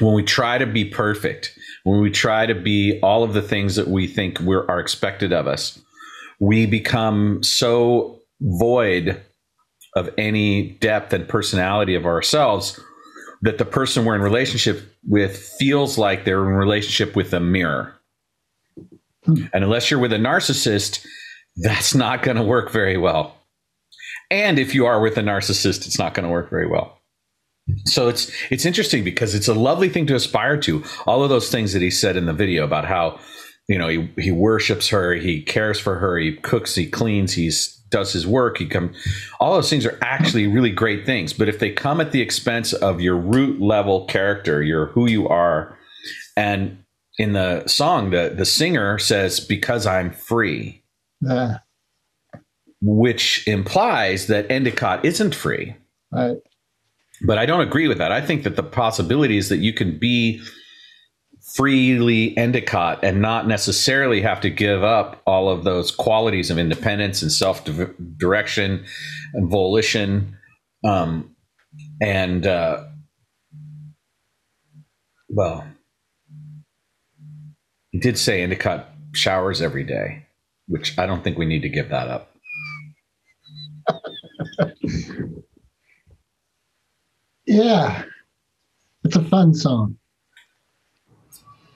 when 0.00 0.14
we 0.14 0.22
try 0.22 0.58
to 0.58 0.66
be 0.66 0.84
perfect, 0.84 1.56
when 1.84 2.00
we 2.00 2.10
try 2.10 2.46
to 2.46 2.54
be 2.54 2.98
all 3.00 3.22
of 3.22 3.32
the 3.32 3.42
things 3.42 3.76
that 3.76 3.88
we 3.88 4.06
think 4.06 4.40
we're, 4.40 4.66
are 4.66 4.80
expected 4.80 5.32
of 5.32 5.46
us, 5.46 5.78
we 6.40 6.66
become 6.66 7.42
so 7.42 8.20
void 8.40 9.20
of 9.94 10.10
any 10.18 10.70
depth 10.80 11.12
and 11.12 11.28
personality 11.28 11.94
of 11.94 12.04
ourselves 12.04 12.80
that 13.42 13.58
the 13.58 13.64
person 13.64 14.04
we're 14.04 14.14
in 14.14 14.22
relationship 14.22 14.82
with 15.06 15.36
feels 15.36 15.98
like 15.98 16.24
they're 16.24 16.48
in 16.48 16.54
relationship 16.54 17.14
with 17.14 17.32
a 17.32 17.40
mirror. 17.40 17.94
Hmm. 19.24 19.44
And 19.52 19.64
unless 19.64 19.90
you're 19.90 20.00
with 20.00 20.12
a 20.12 20.18
narcissist, 20.18 21.06
that's 21.56 21.94
not 21.94 22.22
going 22.22 22.36
to 22.36 22.42
work 22.42 22.70
very 22.70 22.96
well. 22.96 23.36
And 24.30 24.58
if 24.58 24.74
you 24.74 24.86
are 24.86 25.00
with 25.00 25.16
a 25.16 25.22
narcissist, 25.22 25.86
it's 25.86 25.98
not 25.98 26.14
going 26.14 26.24
to 26.24 26.32
work 26.32 26.50
very 26.50 26.66
well. 26.66 26.98
So 27.86 28.08
it's 28.08 28.30
it's 28.50 28.66
interesting 28.66 29.04
because 29.04 29.34
it's 29.34 29.48
a 29.48 29.54
lovely 29.54 29.88
thing 29.88 30.06
to 30.08 30.14
aspire 30.14 30.58
to. 30.58 30.84
All 31.06 31.22
of 31.22 31.30
those 31.30 31.50
things 31.50 31.72
that 31.72 31.80
he 31.80 31.90
said 31.90 32.16
in 32.16 32.26
the 32.26 32.32
video 32.32 32.64
about 32.64 32.84
how 32.84 33.18
you 33.68 33.78
know 33.78 33.88
he, 33.88 34.10
he 34.18 34.30
worships 34.30 34.88
her, 34.88 35.14
he 35.14 35.40
cares 35.40 35.80
for 35.80 35.98
her, 35.98 36.18
he 36.18 36.36
cooks, 36.36 36.74
he 36.74 36.86
cleans, 36.86 37.32
he's 37.32 37.74
does 37.90 38.12
his 38.12 38.26
work, 38.26 38.58
he 38.58 38.66
come 38.66 38.92
all 39.40 39.54
those 39.54 39.70
things 39.70 39.86
are 39.86 39.98
actually 40.02 40.46
really 40.46 40.70
great 40.70 41.06
things. 41.06 41.32
But 41.32 41.48
if 41.48 41.58
they 41.58 41.70
come 41.70 42.00
at 42.00 42.12
the 42.12 42.20
expense 42.20 42.74
of 42.74 43.00
your 43.00 43.16
root 43.16 43.60
level 43.62 44.04
character, 44.06 44.62
your 44.62 44.86
who 44.86 45.08
you 45.08 45.26
are, 45.28 45.78
and 46.36 46.84
in 47.18 47.32
the 47.32 47.66
song, 47.66 48.10
the 48.10 48.34
the 48.36 48.44
singer 48.44 48.98
says, 48.98 49.40
Because 49.40 49.86
I'm 49.86 50.10
free. 50.10 50.82
Which 52.86 53.46
implies 53.48 54.26
that 54.26 54.50
Endicott 54.50 55.04
isn't 55.04 55.34
free. 55.34 55.74
Right. 56.12 56.36
But 57.26 57.38
I 57.38 57.46
don't 57.46 57.62
agree 57.62 57.88
with 57.88 57.98
that. 57.98 58.12
I 58.12 58.20
think 58.20 58.42
that 58.42 58.56
the 58.56 58.62
possibility 58.62 59.38
is 59.38 59.48
that 59.48 59.58
you 59.58 59.72
can 59.72 59.98
be 59.98 60.42
freely 61.54 62.36
Endicott 62.36 63.02
and 63.02 63.22
not 63.22 63.46
necessarily 63.46 64.20
have 64.20 64.40
to 64.42 64.50
give 64.50 64.82
up 64.82 65.22
all 65.26 65.48
of 65.48 65.64
those 65.64 65.90
qualities 65.90 66.50
of 66.50 66.58
independence 66.58 67.22
and 67.22 67.32
self 67.32 67.64
direction 68.18 68.84
and 69.32 69.50
volition. 69.50 70.36
Um, 70.84 71.34
and, 72.02 72.46
uh, 72.46 72.84
well, 75.30 75.66
he 77.92 77.98
did 77.98 78.18
say 78.18 78.42
Endicott 78.42 78.90
showers 79.12 79.62
every 79.62 79.84
day, 79.84 80.26
which 80.68 80.98
I 80.98 81.06
don't 81.06 81.24
think 81.24 81.38
we 81.38 81.46
need 81.46 81.62
to 81.62 81.68
give 81.70 81.88
that 81.88 82.08
up. 82.08 82.33
Yeah. 87.46 88.02
It's 89.04 89.16
a 89.16 89.24
fun 89.24 89.54
song. 89.54 89.96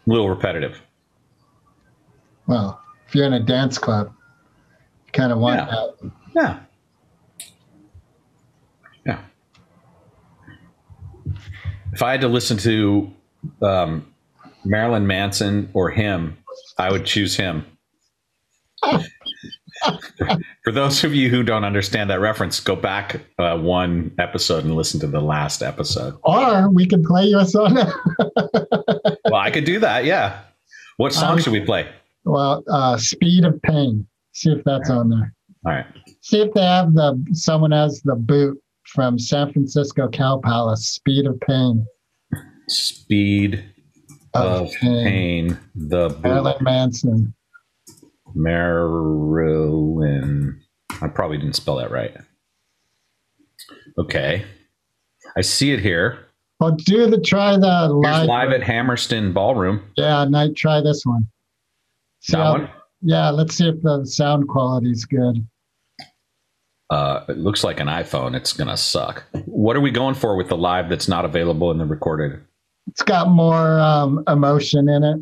A 0.07 0.11
little 0.11 0.29
repetitive. 0.31 0.81
Well, 2.47 2.81
if 3.07 3.15
you're 3.15 3.27
in 3.27 3.35
a 3.35 3.41
dance 3.41 3.77
club, 3.77 4.15
you 5.07 5.13
kind 5.13 5.31
of 5.33 5.39
want 5.39 5.59
Yeah. 5.61 5.67
that. 5.67 6.11
Yeah. 6.35 6.61
Yeah. 9.05 9.21
If 11.93 12.03
I 12.03 12.13
had 12.13 12.23
to 12.23 12.29
listen 12.29 12.57
to 12.59 13.13
um, 13.61 14.15
Marilyn 14.65 15.07
Manson 15.07 15.69
or 15.75 15.91
him, 15.91 16.39
I 16.79 16.91
would 16.91 17.05
choose 17.05 17.37
him. 17.37 17.67
For 20.65 20.73
those 20.73 21.05
of 21.05 21.15
you 21.15 21.29
who 21.31 21.43
don't 21.43 21.65
understand 21.65 22.11
that 22.11 22.21
reference, 22.21 22.61
go 22.61 22.75
back 22.77 23.21
uh, 23.39 23.57
one 23.59 24.13
episode 24.19 24.65
and 24.65 24.75
listen 24.75 24.99
to 25.01 25.07
the 25.07 25.21
last 25.21 25.63
episode. 25.63 26.15
Or 26.25 26.69
we 26.71 26.87
can 26.87 27.05
play 27.05 27.25
you 27.25 27.39
a 27.39 27.47
song. 27.47 27.77
Well, 29.31 29.35
I 29.43 29.51
could 29.51 29.65
do 29.67 29.79
that. 29.81 30.05
Yeah. 30.07 30.41
What 30.97 31.13
song 31.13 31.33
Um, 31.35 31.39
should 31.41 31.53
we 31.53 31.61
play? 31.61 31.87
well, 32.25 32.65
uh, 32.71 32.97
Speed 32.97 33.45
of 33.45 33.61
Pain. 33.63 34.07
See 34.33 34.51
if 34.51 34.65
that's 34.65 34.89
on 34.89 35.11
there. 35.11 35.35
All 35.67 35.73
right. 35.73 35.87
See 36.23 36.41
if 36.41 36.53
they 36.55 36.63
have 36.65 36.95
the 36.95 37.23
someone 37.33 37.73
has 37.73 38.01
the 38.05 38.15
boot 38.15 38.59
from 38.87 39.19
San 39.19 39.53
Francisco 39.53 40.09
Cow 40.09 40.41
Palace. 40.43 40.89
Speed 40.89 41.27
of 41.27 41.39
Pain. 41.41 41.85
Speed 42.69 43.65
of 44.35 44.71
Pain, 44.81 45.59
the 45.75 46.09
Marilyn. 46.23 46.55
Manson. 46.63 47.35
Marilyn. 48.35 49.89
I 51.01 51.09
probably 51.09 51.39
didn't 51.39 51.57
spell 51.57 51.77
that 51.77 51.91
right. 51.91 52.17
Okay. 53.99 54.45
I 55.37 55.41
see 55.43 55.73
it 55.73 55.81
here. 55.81 56.27
Well, 56.61 56.73
do 56.73 57.07
the 57.09 57.21
try 57.21 57.57
the 57.57 58.01
Here's 58.03 58.27
live. 58.27 58.27
live 58.27 58.51
at 58.51 58.63
Hammerstein 58.63 59.33
Ballroom. 59.33 59.83
Yeah, 59.97 60.25
night. 60.25 60.57
Try 60.57 60.81
this 60.81 61.05
one. 61.05 61.29
See 62.21 62.37
That 62.37 62.51
one? 62.51 62.69
Yeah, 63.01 63.31
let's 63.31 63.55
see 63.57 63.69
if 63.69 63.81
the 63.83 64.05
sound 64.05 64.49
quality's 64.49 65.05
good. 65.05 65.47
Uh, 66.91 67.25
it 67.29 67.37
looks 67.39 67.63
like 67.63 67.79
an 67.81 67.87
iPhone. 67.87 68.35
It's 68.35 68.53
going 68.53 68.69
to 68.69 68.77
suck. 68.77 69.23
What 69.45 69.77
are 69.77 69.81
we 69.81 69.91
going 69.93 70.15
for 70.15 70.37
with 70.37 70.49
the 70.49 70.57
live 70.57 70.89
that's 70.89 71.07
not 71.07 71.25
available 71.25 71.71
in 71.71 71.79
the 71.79 71.85
recorded? 71.85 72.41
It's 72.89 73.03
got 73.03 73.29
more 73.29 73.79
um, 73.79 74.25
emotion 74.27 74.89
in 74.89 75.05
it. 75.05 75.21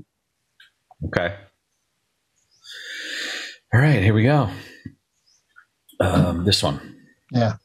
Okay. 1.06 1.34
All 3.76 3.82
right, 3.82 4.02
here 4.02 4.14
we 4.14 4.22
go. 4.22 4.48
Um, 6.00 6.46
this 6.46 6.62
one. 6.62 6.96
Yeah. 7.30 7.56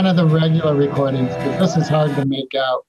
one 0.00 0.06
of 0.06 0.16
the 0.16 0.24
regular 0.24 0.74
recordings 0.74 1.28
because 1.34 1.74
this 1.74 1.84
is 1.84 1.86
hard 1.90 2.14
to 2.14 2.24
make 2.24 2.54
out. 2.54 2.86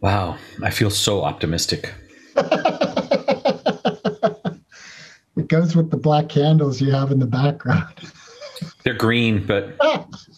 Wow, 0.00 0.38
I 0.62 0.70
feel 0.70 0.90
so 0.90 1.22
optimistic. 1.24 1.92
It 5.40 5.48
goes 5.48 5.74
with 5.74 5.90
the 5.90 5.96
black 5.96 6.28
candles 6.28 6.82
you 6.82 6.90
have 6.90 7.10
in 7.10 7.18
the 7.18 7.26
background. 7.26 7.94
They're 8.84 8.92
green, 8.92 9.46
but 9.46 9.74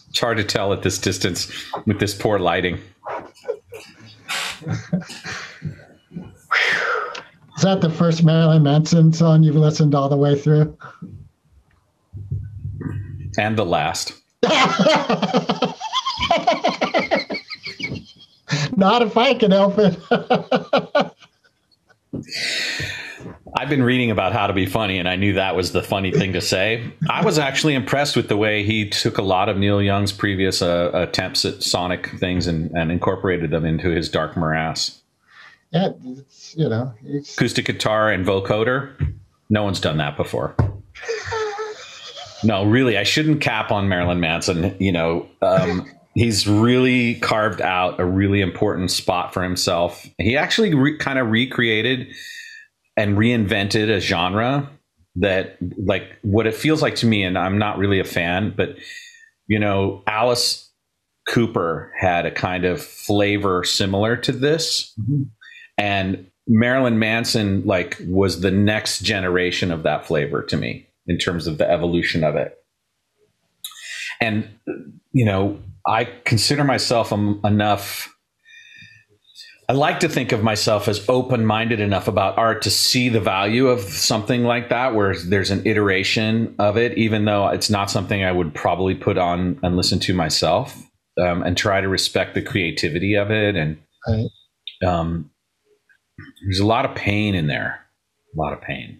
it's 0.09 0.19
hard 0.19 0.37
to 0.37 0.45
tell 0.45 0.71
at 0.71 0.81
this 0.81 0.97
distance 0.97 1.51
with 1.85 1.99
this 1.99 2.13
poor 2.13 2.39
lighting. 2.39 2.79
Is 7.57 7.61
that 7.63 7.81
the 7.81 7.89
first 7.89 8.23
Marilyn 8.23 8.63
Manson 8.63 9.11
song 9.11 9.43
you've 9.43 9.57
listened 9.57 9.93
all 9.93 10.07
the 10.07 10.15
way 10.15 10.39
through? 10.39 10.77
And 13.37 13.57
the 13.57 13.65
last. 13.65 14.13
Not 18.75 19.01
if 19.01 19.17
I 19.17 19.33
can 19.33 19.51
help 19.51 19.75
it. 19.77 19.97
I've 23.55 23.69
been 23.69 23.83
reading 23.83 24.09
about 24.09 24.33
how 24.33 24.47
to 24.47 24.53
be 24.53 24.65
funny, 24.65 24.97
and 24.97 25.07
I 25.07 25.15
knew 25.15 25.33
that 25.33 25.55
was 25.55 25.73
the 25.73 25.83
funny 25.83 26.11
thing 26.11 26.33
to 26.33 26.41
say. 26.41 26.91
I 27.09 27.23
was 27.23 27.37
actually 27.37 27.75
impressed 27.75 28.15
with 28.15 28.27
the 28.27 28.37
way 28.37 28.63
he 28.63 28.89
took 28.89 29.19
a 29.19 29.21
lot 29.21 29.47
of 29.47 29.57
Neil 29.57 29.81
Young's 29.81 30.11
previous 30.11 30.61
uh, 30.61 30.89
attempts 30.93 31.45
at 31.45 31.61
sonic 31.61 32.07
things 32.17 32.47
and, 32.47 32.71
and 32.71 32.91
incorporated 32.91 33.51
them 33.51 33.63
into 33.63 33.89
his 33.89 34.09
Dark 34.09 34.35
Morass. 34.35 35.01
yeah, 35.71 35.91
it's, 36.03 36.55
you 36.57 36.67
know, 36.67 36.93
it's, 37.05 37.35
Acoustic 37.35 37.65
guitar 37.65 38.09
and 38.09 38.25
vocoder. 38.25 39.13
No 39.49 39.63
one's 39.63 39.79
done 39.79 39.97
that 39.97 40.17
before. 40.17 40.55
No, 42.45 42.65
really, 42.65 42.97
I 42.97 43.03
shouldn't 43.03 43.39
cap 43.39 43.71
on 43.71 43.87
Marilyn 43.87 44.19
Manson. 44.19 44.75
You 44.77 44.91
know, 44.91 45.29
um, 45.41 45.89
he's 46.15 46.47
really 46.47 47.15
carved 47.15 47.61
out 47.61 47.99
a 47.99 48.05
really 48.05 48.41
important 48.41 48.91
spot 48.91 49.33
for 49.33 49.43
himself. 49.43 50.07
He 50.17 50.37
actually 50.37 50.73
re- 50.73 50.97
kind 50.97 51.19
of 51.19 51.29
recreated 51.29 52.13
and 52.95 53.17
reinvented 53.17 53.89
a 53.89 53.99
genre 53.99 54.69
that, 55.15 55.57
like, 55.77 56.17
what 56.21 56.47
it 56.47 56.55
feels 56.55 56.81
like 56.81 56.95
to 56.95 57.05
me, 57.05 57.23
and 57.23 57.37
I'm 57.37 57.57
not 57.57 57.77
really 57.77 57.99
a 57.99 58.03
fan, 58.03 58.53
but, 58.55 58.77
you 59.47 59.59
know, 59.59 60.03
Alice 60.07 60.71
Cooper 61.27 61.91
had 61.99 62.25
a 62.25 62.31
kind 62.31 62.65
of 62.65 62.81
flavor 62.81 63.63
similar 63.63 64.15
to 64.17 64.31
this. 64.31 64.93
Mm-hmm. 64.99 65.23
And 65.77 66.27
Marilyn 66.47 66.99
Manson, 66.99 67.63
like, 67.65 67.97
was 68.05 68.41
the 68.41 68.51
next 68.51 69.01
generation 69.03 69.71
of 69.71 69.83
that 69.83 70.05
flavor 70.05 70.43
to 70.43 70.57
me 70.57 70.87
in 71.07 71.17
terms 71.17 71.47
of 71.47 71.57
the 71.57 71.69
evolution 71.69 72.23
of 72.23 72.35
it. 72.35 72.57
And, 74.19 74.49
you 75.11 75.25
know, 75.25 75.59
I 75.87 76.05
consider 76.25 76.63
myself 76.63 77.11
um, 77.11 77.41
enough. 77.43 78.09
I 79.69 79.73
like 79.73 79.99
to 80.01 80.09
think 80.09 80.31
of 80.33 80.43
myself 80.43 80.87
as 80.87 81.07
open 81.09 81.45
minded 81.45 81.79
enough 81.79 82.07
about 82.07 82.37
art 82.37 82.61
to 82.63 82.69
see 82.69 83.07
the 83.09 83.21
value 83.21 83.67
of 83.67 83.79
something 83.81 84.43
like 84.43 84.69
that, 84.69 84.93
where 84.93 85.15
there's 85.15 85.51
an 85.51 85.65
iteration 85.65 86.53
of 86.59 86.77
it, 86.77 86.97
even 86.97 87.25
though 87.25 87.47
it's 87.47 87.69
not 87.69 87.89
something 87.89 88.23
I 88.23 88.31
would 88.31 88.53
probably 88.53 88.93
put 88.95 89.17
on 89.17 89.59
and 89.63 89.75
listen 89.77 89.99
to 90.01 90.13
myself, 90.13 90.77
um, 91.19 91.43
and 91.43 91.55
try 91.57 91.79
to 91.81 91.87
respect 91.87 92.33
the 92.33 92.41
creativity 92.41 93.15
of 93.15 93.31
it. 93.31 93.55
And 93.55 93.77
Right. 94.07 94.27
um, 94.85 95.31
there's 96.45 96.59
a 96.59 96.65
lot 96.65 96.83
of 96.85 96.93
pain 96.95 97.33
in 97.33 97.47
there, 97.47 97.79
a 98.35 98.41
lot 98.41 98.51
of 98.53 98.61
pain. 98.61 98.99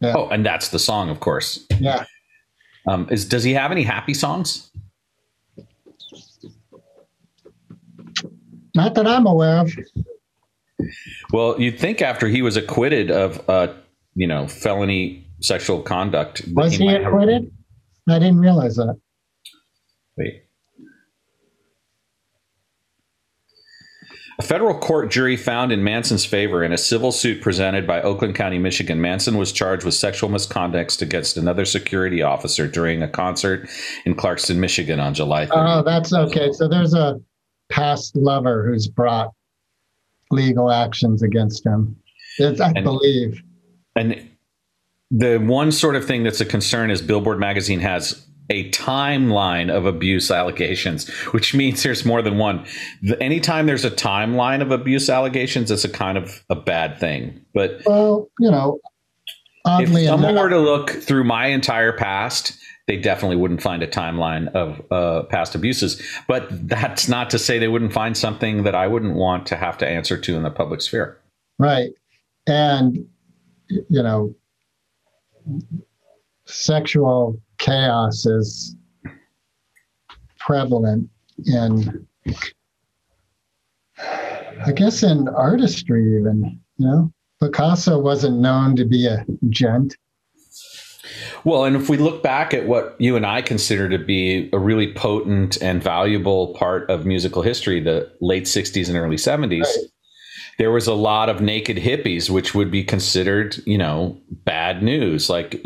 Yeah. 0.00 0.14
Oh, 0.16 0.28
and 0.30 0.44
that's 0.44 0.68
the 0.70 0.80
song, 0.80 1.10
of 1.10 1.20
course. 1.20 1.64
yeah. 1.78 2.04
Um, 2.88 3.06
is 3.08 3.24
does 3.24 3.44
he 3.44 3.52
have 3.52 3.70
any 3.70 3.84
happy 3.84 4.14
songs? 4.14 4.68
Not 8.74 8.94
that 8.94 9.06
I'm 9.06 9.26
aware 9.26 9.58
of. 9.58 9.72
Well, 11.32 11.60
you'd 11.60 11.78
think 11.78 12.02
after 12.02 12.26
he 12.28 12.42
was 12.42 12.56
acquitted 12.56 13.10
of, 13.10 13.48
uh, 13.48 13.68
you 14.14 14.26
know, 14.26 14.48
felony 14.48 15.26
sexual 15.40 15.80
conduct, 15.82 16.42
Was 16.54 16.74
he 16.74 16.86
have- 16.86 17.02
acquitted? 17.02 17.50
I 18.08 18.18
didn't 18.18 18.40
realize 18.40 18.76
that. 18.76 18.98
Wait. 20.16 20.42
A 24.38 24.42
federal 24.42 24.76
court 24.76 25.10
jury 25.10 25.36
found 25.36 25.70
in 25.70 25.84
Manson's 25.84 26.24
favor 26.24 26.64
in 26.64 26.72
a 26.72 26.78
civil 26.78 27.12
suit 27.12 27.42
presented 27.42 27.86
by 27.86 28.02
Oakland 28.02 28.34
County, 28.34 28.58
Michigan. 28.58 29.00
Manson 29.00 29.36
was 29.36 29.52
charged 29.52 29.84
with 29.84 29.94
sexual 29.94 30.30
misconduct 30.30 31.00
against 31.00 31.36
another 31.36 31.64
security 31.64 32.22
officer 32.22 32.66
during 32.66 33.02
a 33.02 33.08
concert 33.08 33.68
in 34.04 34.14
Clarkston, 34.16 34.56
Michigan 34.56 34.98
on 34.98 35.14
July 35.14 35.46
30th. 35.46 35.78
Oh, 35.78 35.82
that's 35.82 36.12
okay. 36.12 36.50
So 36.52 36.66
there's 36.66 36.94
a 36.94 37.20
past 37.76 38.14
lover 38.16 38.64
who's 38.66 38.86
brought 38.86 39.32
legal 40.30 40.70
actions 40.70 41.22
against 41.22 41.66
him. 41.66 41.96
It's, 42.38 42.60
I 42.60 42.72
And- 42.76 42.84
believe. 42.84 43.42
And 43.96 44.28
the 45.10 45.38
one 45.38 45.72
sort 45.72 45.96
of 45.96 46.04
thing 46.06 46.22
that's 46.22 46.40
a 46.40 46.44
concern 46.46 46.90
is 46.90 47.02
Billboard 47.02 47.38
magazine 47.38 47.80
has 47.80 48.26
a 48.50 48.68
timeline 48.70 49.70
of 49.74 49.86
abuse 49.86 50.30
allegations, 50.30 51.08
which 51.32 51.54
means 51.54 51.82
there's 51.82 52.04
more 52.04 52.22
than 52.22 52.38
one. 52.38 52.64
The- 53.02 53.22
Anytime 53.22 53.66
there's 53.66 53.84
a 53.84 53.90
timeline 53.90 54.60
of 54.62 54.70
abuse 54.70 55.08
allegations, 55.08 55.70
it's 55.70 55.84
a 55.84 55.88
kind 55.88 56.18
of 56.18 56.42
a 56.50 56.54
bad 56.56 56.98
thing. 56.98 57.40
But 57.54 57.82
Well, 57.86 58.28
you 58.40 58.50
know, 58.50 58.78
if 59.66 59.88
someone 59.88 60.30
enough, 60.32 60.42
were 60.42 60.50
to 60.50 60.58
look 60.58 60.90
through 60.90 61.24
my 61.24 61.46
entire 61.46 61.92
past, 61.92 62.58
they 62.86 62.96
definitely 62.96 63.36
wouldn't 63.36 63.62
find 63.62 63.82
a 63.82 63.86
timeline 63.86 64.48
of 64.54 64.82
uh, 64.90 65.22
past 65.24 65.54
abuses. 65.54 66.02
But 66.26 66.46
that's 66.68 67.08
not 67.08 67.30
to 67.30 67.38
say 67.38 67.58
they 67.58 67.68
wouldn't 67.68 67.92
find 67.92 68.16
something 68.16 68.64
that 68.64 68.74
I 68.74 68.86
wouldn't 68.86 69.14
want 69.14 69.46
to 69.48 69.56
have 69.56 69.78
to 69.78 69.88
answer 69.88 70.18
to 70.18 70.36
in 70.36 70.42
the 70.42 70.50
public 70.50 70.80
sphere. 70.80 71.18
right. 71.58 71.90
And, 72.48 73.06
you 73.68 74.02
know, 74.02 74.34
sexual 76.44 77.40
chaos 77.58 78.26
is 78.26 78.74
prevalent 80.40 81.08
in, 81.46 82.04
I 83.96 84.72
guess, 84.74 85.04
in 85.04 85.28
artistry, 85.28 86.18
even, 86.18 86.60
you 86.78 86.86
know. 86.86 87.12
Picasso 87.40 87.98
wasn't 87.98 88.38
known 88.38 88.76
to 88.76 88.84
be 88.84 89.06
a 89.06 89.24
gent. 89.48 89.96
Well, 91.44 91.64
and 91.64 91.76
if 91.76 91.88
we 91.88 91.96
look 91.96 92.22
back 92.22 92.54
at 92.54 92.66
what 92.66 92.94
you 92.98 93.16
and 93.16 93.26
I 93.26 93.42
consider 93.42 93.88
to 93.88 93.98
be 93.98 94.48
a 94.52 94.58
really 94.58 94.92
potent 94.92 95.60
and 95.60 95.82
valuable 95.82 96.54
part 96.54 96.88
of 96.90 97.04
musical 97.06 97.42
history, 97.42 97.80
the 97.80 98.10
late 98.20 98.44
60s 98.44 98.88
and 98.88 98.96
early 98.96 99.16
70s, 99.16 99.62
Right. 99.62 99.86
there 100.58 100.70
was 100.70 100.86
a 100.86 100.94
lot 100.94 101.28
of 101.28 101.40
naked 101.40 101.76
hippies, 101.76 102.30
which 102.30 102.54
would 102.54 102.70
be 102.70 102.84
considered, 102.84 103.56
you 103.66 103.78
know, 103.78 104.16
bad 104.30 104.82
news. 104.82 105.28
Like, 105.28 105.60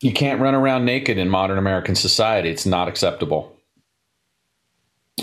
you 0.00 0.12
can't 0.12 0.40
run 0.40 0.54
around 0.54 0.84
naked 0.84 1.18
in 1.18 1.28
modern 1.28 1.58
American 1.58 1.94
society, 1.94 2.50
it's 2.50 2.66
not 2.66 2.88
acceptable. 2.88 3.52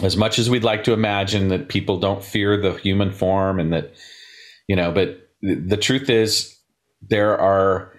As 0.02 0.18
much 0.18 0.40
as 0.40 0.50
we'd 0.50 0.64
like 0.64 0.84
to 0.86 0.94
imagine 0.94 1.50
that 1.50 1.70
people 1.70 2.00
don't 2.00 2.24
fear 2.24 2.58
the 2.58 2.74
human 2.74 3.12
form 3.12 3.60
and 3.60 3.72
that, 3.72 3.94
you 4.68 4.76
know, 4.76 4.92
but 4.92 5.30
the 5.42 5.56
the 5.56 5.78
truth 5.78 6.10
is, 6.10 6.58
there 7.10 7.38
are 7.40 7.94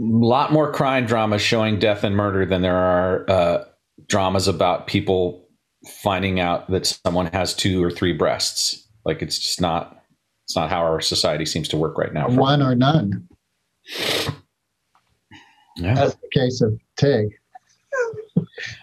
a 0.00 0.02
lot 0.02 0.52
more 0.52 0.72
crime 0.72 1.06
dramas 1.06 1.42
showing 1.42 1.78
death 1.78 2.02
and 2.04 2.16
murder 2.16 2.44
than 2.44 2.62
there 2.62 2.76
are 2.76 3.30
uh, 3.30 3.64
dramas 4.08 4.48
about 4.48 4.86
people 4.86 5.46
finding 6.02 6.40
out 6.40 6.68
that 6.70 6.86
someone 6.86 7.26
has 7.26 7.54
two 7.54 7.82
or 7.84 7.90
three 7.90 8.12
breasts. 8.12 8.88
Like 9.04 9.22
it's 9.22 9.38
just 9.38 9.60
not 9.60 10.02
it's 10.44 10.56
not 10.56 10.68
how 10.70 10.80
our 10.82 11.00
society 11.00 11.46
seems 11.46 11.68
to 11.68 11.76
work 11.76 11.96
right 11.96 12.12
now. 12.12 12.28
One 12.28 12.60
or 12.62 12.74
none, 12.74 13.28
Yeah. 15.76 15.98
as 15.98 16.14
the 16.16 16.28
case 16.32 16.60
of 16.60 16.78
Tig. 16.96 17.28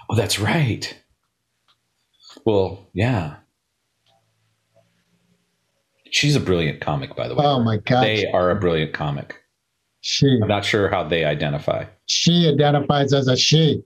Oh, 0.10 0.16
that's 0.16 0.40
right. 0.40 0.96
Well, 2.46 2.88
yeah. 2.94 3.36
She's 6.12 6.36
a 6.36 6.40
brilliant 6.42 6.82
comic, 6.82 7.16
by 7.16 7.28
the 7.30 7.36
way. 7.36 7.44
Oh 7.46 7.64
my 7.64 7.78
God. 7.78 8.04
They 8.04 8.30
are 8.32 8.52
a 8.52 8.56
brilliant 8.56 8.94
comic. 8.94 9.42
She 10.02 10.40
I'm 10.42 10.48
not 10.48 10.66
sure 10.66 10.90
how 10.90 11.04
they 11.04 11.26
identify. 11.26 11.86
she 12.06 12.50
identifies 12.50 13.14
as 13.14 13.28
a 13.28 13.38
she. 13.38 13.82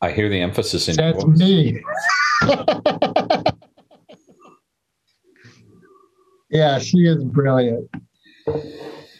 I 0.00 0.10
hear 0.10 0.28
the 0.28 0.40
emphasis 0.40 0.88
in 0.88 0.96
your 0.96 1.12
That's 1.12 1.24
me. 1.24 1.80
yeah, 6.50 6.78
she 6.78 6.98
is 6.98 7.22
brilliant. 7.24 7.88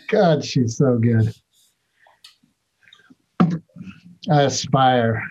God, 0.09 0.45
she's 0.45 0.77
so 0.77 0.99
good. 0.99 1.33
I 4.31 4.43
aspire 4.43 5.23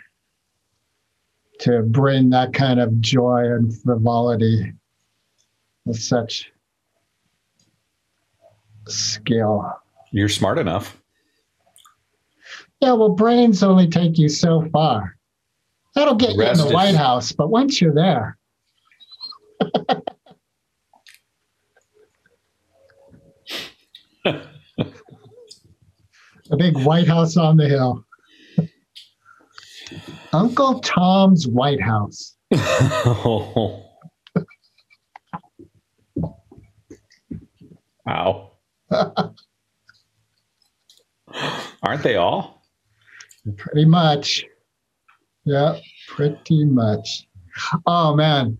to 1.59 1.82
bring 1.84 2.30
that 2.30 2.53
kind 2.53 2.80
of 2.80 3.01
joy 3.01 3.39
and 3.39 3.76
frivolity 3.82 4.74
with 5.86 6.02
such 6.02 6.52
skill. 8.88 9.72
You're 10.12 10.30
smart 10.30 10.58
enough. 10.58 11.02
Yeah, 12.82 12.94
well, 12.94 13.10
brains 13.10 13.64
only 13.64 13.88
take 13.88 14.18
you 14.18 14.30
so 14.30 14.68
far. 14.72 15.18
That'll 15.96 16.16
get 16.16 16.34
you 16.36 16.42
in 16.42 16.58
the 16.58 16.68
is- 16.68 16.74
White 16.74 16.96
House, 16.96 17.32
but 17.32 17.50
once 17.50 17.80
you're 17.82 17.94
there, 17.94 18.38
a 26.52 26.58
big 26.58 26.78
White 26.78 27.08
House 27.08 27.38
on 27.38 27.58
the 27.58 27.68
hill. 27.68 28.04
Uncle 30.34 30.80
Tom's 30.82 31.48
White 31.48 31.82
House. 31.82 32.36
Wow. 38.06 38.51
Aren't 41.84 42.03
they 42.03 42.16
all? 42.16 42.62
Pretty 43.58 43.86
much. 43.86 44.45
Yeah, 45.43 45.78
pretty 46.08 46.66
much. 46.66 47.28
Oh 47.86 48.16
man. 48.16 48.58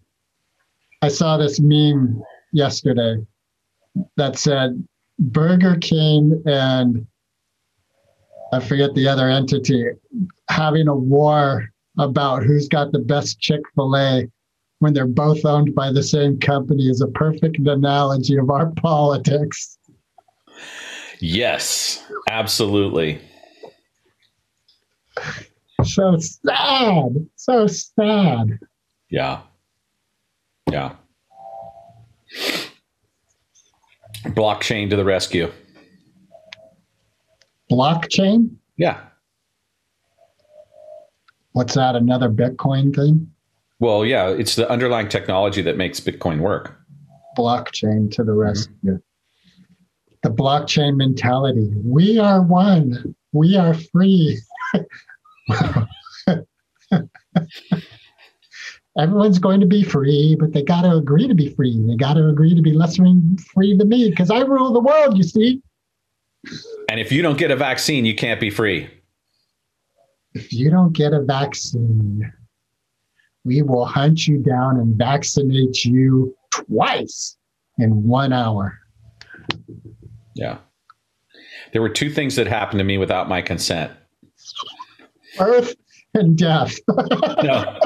I 1.02 1.08
saw 1.10 1.38
this 1.38 1.60
meme 1.60 2.22
yesterday 2.52 3.18
that 4.18 4.38
said 4.38 4.88
Burger 5.20 5.78
King 5.78 6.42
and 6.46 7.06
I 8.54 8.60
forget 8.60 8.94
the 8.94 9.08
other 9.08 9.30
entity 9.30 9.86
having 10.50 10.88
a 10.88 10.96
war 10.96 11.70
about 11.98 12.44
who's 12.44 12.68
got 12.68 12.92
the 12.92 13.00
best 13.00 13.40
Chick 13.40 13.62
fil 13.76 13.96
A 13.96 14.30
when 14.80 14.94
they're 14.94 15.08
both 15.08 15.46
owned 15.46 15.74
by 15.74 15.92
the 15.92 16.04
same 16.04 16.40
company 16.40 16.88
is 16.90 17.02
a 17.02 17.08
perfect 17.08 17.58
analogy 17.60 18.38
of 18.38 18.50
our 18.50 18.72
politics. 18.78 19.78
Yes, 21.20 22.04
absolutely. 22.30 23.22
So 25.84 26.18
sad. 26.18 27.28
So 27.36 27.68
sad. 27.68 28.60
Yeah. 29.10 29.42
Yeah. 30.72 30.96
Blockchain 34.26 34.90
to 34.90 34.96
the 34.96 35.06
rescue. 35.06 35.52
Blockchain? 37.72 38.56
Yeah. 38.78 39.00
What's 41.54 41.76
that? 41.76 41.96
Another 41.96 42.30
Bitcoin 42.30 42.94
thing? 42.94 43.32
Well, 43.80 44.06
yeah, 44.06 44.30
it's 44.30 44.56
the 44.56 44.70
underlying 44.70 45.10
technology 45.10 45.62
that 45.62 45.78
makes 45.78 46.00
Bitcoin 46.00 46.40
work. 46.40 46.80
blockchain 47.38 48.10
to 48.12 48.24
the 48.24 48.34
rescue. 48.34 48.76
Mm-hmm. 48.84 48.96
The 50.24 50.30
blockchain 50.30 50.96
mentality. 50.96 51.72
We 51.84 52.18
are 52.18 52.42
one. 52.42 53.16
We 53.34 53.58
are 53.58 53.74
free. 53.74 54.40
Everyone's 58.98 59.40
going 59.40 59.60
to 59.60 59.68
be 59.68 59.84
free, 59.84 60.38
but 60.40 60.54
they 60.54 60.64
got 60.64 60.84
to 60.84 60.96
agree 60.96 61.28
to 61.28 61.36
be 61.36 61.54
free. 61.54 61.78
They 61.86 61.98
got 61.98 62.14
to 62.14 62.30
agree 62.30 62.56
to 62.56 62.62
be 62.62 62.72
less 62.72 62.96
free 62.96 63.76
than 63.76 63.90
me 63.90 64.10
because 64.10 64.32
I 64.32 64.40
rule 64.40 64.72
the 64.72 64.80
world, 64.80 65.18
you 65.18 65.24
see. 65.24 65.62
And 66.90 67.00
if 67.00 67.12
you 67.12 67.22
don't 67.22 67.38
get 67.38 67.52
a 67.52 67.56
vaccine, 67.58 68.06
you 68.06 68.16
can't 68.16 68.40
be 68.40 68.50
free. 68.50 68.90
If 70.34 70.54
you 70.54 70.72
don't 70.72 70.94
get 70.94 71.14
a 71.14 71.22
vaccine, 71.22 72.32
we 73.46 73.62
will 73.62 73.86
hunt 73.86 74.28
you 74.28 74.40
down 74.40 74.78
and 74.78 74.96
vaccinate 74.98 75.86
you 75.86 76.36
twice 76.52 77.38
in 77.78 78.04
one 78.08 78.34
hour. 78.34 78.80
Yeah. 80.34 80.58
There 81.72 81.82
were 81.82 81.90
two 81.90 82.10
things 82.10 82.36
that 82.36 82.48
happened 82.48 82.80
to 82.80 82.84
me 82.84 82.98
without 82.98 83.30
my 83.30 83.42
consent. 83.42 83.92
Birth 85.38 85.76
and 86.14 86.38
death. 86.38 86.76
No. 87.44 87.80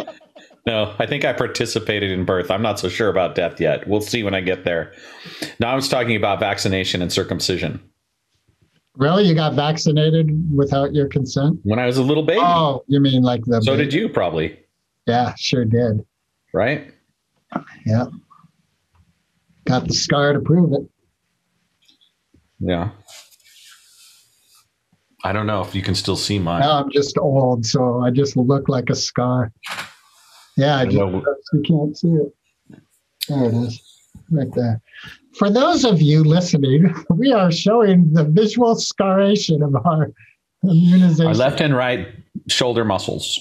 No, 0.66 0.94
I 1.00 1.08
think 1.08 1.26
I 1.26 1.34
participated 1.34 2.12
in 2.12 2.26
birth. 2.26 2.52
I'm 2.52 2.62
not 2.62 2.80
so 2.80 2.90
sure 2.90 3.10
about 3.10 3.34
death 3.34 3.60
yet. 3.60 3.88
We'll 3.88 4.02
see 4.02 4.22
when 4.22 4.36
I 4.36 4.42
get 4.42 4.66
there. 4.66 4.94
Now 5.60 5.72
I 5.72 5.76
was 5.76 5.90
talking 5.90 6.16
about 6.16 6.40
vaccination 6.40 7.02
and 7.02 7.12
circumcision. 7.12 7.80
really? 8.96 9.24
You 9.24 9.34
got 9.34 9.54
vaccinated 9.56 10.30
without 10.56 10.94
your 10.94 11.08
consent? 11.08 11.60
When 11.64 11.80
I 11.80 11.88
was 11.88 11.98
a 11.98 12.04
little 12.04 12.22
baby. 12.24 12.42
Oh, 12.44 12.84
you 12.88 13.00
mean 13.00 13.24
like 13.24 13.44
the. 13.46 13.62
so 13.62 13.76
did 13.76 13.94
you 13.94 14.10
probably, 14.10 14.60
Yeah, 15.10 15.34
sure 15.38 15.66
did. 15.66 16.06
right? 16.54 16.94
Yeah. 17.86 18.06
Got 19.66 19.88
the 19.88 19.94
scar 19.94 20.34
to 20.34 20.40
prove 20.40 20.74
it. 20.74 20.88
Yeah. 22.60 22.92
I 25.24 25.34
don't 25.34 25.48
know 25.48 25.62
if 25.62 25.76
you 25.76 25.82
can 25.82 25.96
still 25.96 26.16
see 26.16 26.40
mine. 26.40 26.62
Now 26.62 26.82
I'm 26.82 26.92
just 26.92 27.18
old, 27.18 27.66
so 27.66 28.02
I 28.02 28.12
just 28.12 28.38
look 28.38 28.70
like 28.70 28.90
a 28.90 28.96
scar. 28.96 29.52
Yeah, 30.56 30.78
I 30.78 30.86
just, 30.86 30.96
you 30.96 31.62
can't 31.68 31.98
see 31.98 32.08
it. 32.10 32.34
There 33.28 33.46
it 33.46 33.54
is, 33.54 33.82
right 34.32 34.48
there. 34.54 34.82
For 35.38 35.50
those 35.50 35.86
of 35.86 36.02
you 36.02 36.24
listening, 36.24 36.94
we 37.10 37.32
are 37.34 37.52
showing 37.52 38.14
the 38.14 38.24
visual 38.26 38.76
scaration 38.76 39.66
of 39.66 39.76
our 39.86 40.12
immunization. 40.64 41.28
Our 41.28 41.34
left 41.34 41.62
and 41.62 41.76
right 41.76 42.08
shoulder 42.48 42.86
muscles. 42.86 43.40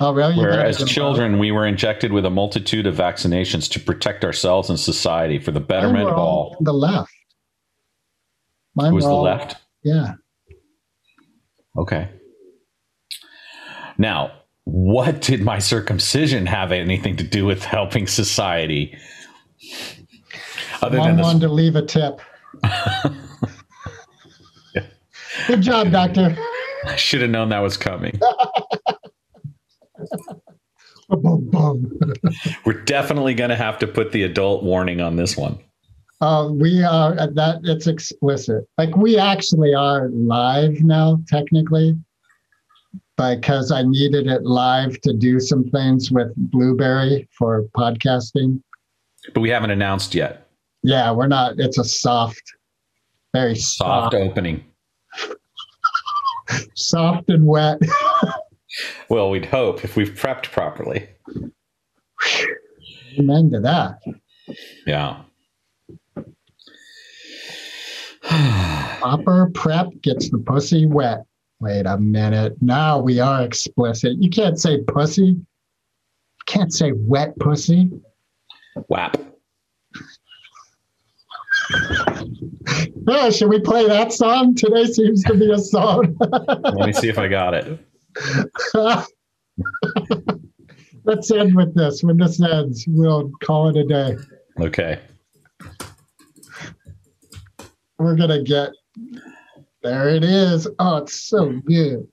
Oh, 0.00 0.12
really? 0.12 0.36
Where 0.36 0.64
as 0.64 0.84
children 0.84 1.38
we 1.38 1.52
were 1.52 1.66
injected 1.66 2.12
with 2.12 2.24
a 2.24 2.30
multitude 2.30 2.86
of 2.86 2.96
vaccinations 2.96 3.70
to 3.72 3.80
protect 3.80 4.24
ourselves 4.24 4.68
and 4.70 4.78
society 4.78 5.38
for 5.38 5.50
the 5.50 5.60
betterment 5.60 6.08
of 6.08 6.16
all. 6.16 6.56
Oh, 6.58 6.64
the 6.64 6.72
left. 6.72 7.10
Mine 8.74 8.94
was 8.94 9.04
were 9.04 9.10
the 9.10 9.14
all- 9.14 9.22
left. 9.22 9.56
Yeah. 9.82 10.14
Okay. 11.76 12.08
Now, 13.98 14.32
what 14.64 15.20
did 15.20 15.42
my 15.42 15.58
circumcision 15.58 16.46
have 16.46 16.72
anything 16.72 17.16
to 17.16 17.24
do 17.24 17.44
with 17.44 17.64
helping 17.64 18.06
society? 18.06 18.96
Other 20.82 20.98
Mom 20.98 21.16
than 21.16 21.18
wanted 21.18 21.42
the, 21.42 21.46
to 21.48 21.52
leave 21.52 21.76
a 21.76 21.82
tip. 21.82 22.20
Good 25.46 25.60
job, 25.62 25.90
doctor. 25.90 26.36
I 26.86 26.96
should 26.96 27.22
have 27.22 27.30
known 27.30 27.48
that 27.50 27.60
was 27.60 27.76
coming. 27.76 28.20
We're 32.64 32.82
definitely 32.84 33.34
going 33.34 33.50
to 33.50 33.56
have 33.56 33.78
to 33.78 33.86
put 33.86 34.12
the 34.12 34.22
adult 34.22 34.62
warning 34.62 35.00
on 35.00 35.16
this 35.16 35.36
one. 35.36 35.58
Uh, 36.20 36.48
we 36.50 36.82
are 36.82 37.18
uh, 37.18 37.26
that 37.34 37.60
it's 37.64 37.86
explicit. 37.86 38.66
Like 38.78 38.96
we 38.96 39.18
actually 39.18 39.74
are 39.74 40.08
live 40.08 40.80
now, 40.80 41.20
technically, 41.28 41.98
because 43.16 43.70
I 43.70 43.82
needed 43.82 44.26
it 44.26 44.44
live 44.44 45.00
to 45.02 45.12
do 45.12 45.40
some 45.40 45.64
things 45.64 46.10
with 46.10 46.32
Blubrry 46.36 47.28
for 47.36 47.64
podcasting. 47.76 48.62
But 49.34 49.40
we 49.40 49.50
haven't 49.50 49.70
announced 49.70 50.14
yet. 50.14 50.48
Yeah, 50.82 51.10
we're 51.12 51.26
not. 51.26 51.58
It's 51.58 51.78
a 51.78 51.84
soft, 51.84 52.42
very 53.34 53.56
Soft 53.56 54.12
soft, 54.12 54.14
opening. 54.14 54.64
soft 56.74 57.28
and 57.28 57.46
wet. 57.46 57.78
Well, 59.08 59.30
we'd 59.30 59.46
hope 59.46 59.84
if 59.84 59.96
we've 59.96 60.14
prepped 60.14 60.50
properly. 60.50 61.08
Amen 63.18 63.50
to 63.52 63.60
that. 63.60 64.00
Yeah. 64.86 65.22
Proper 69.00 69.50
prep 69.54 69.88
gets 70.02 70.30
the 70.30 70.38
pussy 70.38 70.86
wet. 70.86 71.24
Wait 71.60 71.86
a 71.86 71.98
minute. 71.98 72.54
Now 72.60 72.98
we 72.98 73.20
are 73.20 73.42
explicit. 73.42 74.16
You 74.18 74.30
can't 74.30 74.58
say 74.58 74.82
pussy. 74.82 75.26
You 75.26 75.44
can't 76.46 76.72
say 76.72 76.92
wet 76.92 77.38
pussy. 77.38 77.90
WAP. 78.88 79.16
Yeah, 83.06 83.30
should 83.30 83.48
we 83.48 83.60
play 83.60 83.86
that 83.86 84.12
song? 84.12 84.54
Today 84.54 84.86
seems 84.86 85.22
to 85.24 85.34
be 85.34 85.50
a 85.50 85.58
song. 85.58 86.16
Let 86.20 86.86
me 86.86 86.92
see 86.92 87.08
if 87.08 87.18
I 87.18 87.28
got 87.28 87.54
it. 87.54 87.78
Let's 91.04 91.30
end 91.30 91.54
with 91.54 91.74
this. 91.74 92.02
When 92.02 92.16
this 92.16 92.40
ends, 92.42 92.84
we'll 92.88 93.30
call 93.42 93.68
it 93.68 93.76
a 93.76 93.84
day. 93.84 94.16
Okay. 94.60 95.00
We're 97.98 98.16
gonna 98.16 98.42
get 98.42 98.70
there. 99.82 100.08
It 100.08 100.24
is. 100.24 100.66
Oh, 100.78 100.96
it's 100.98 101.20
so 101.28 101.52
good. 101.66 102.06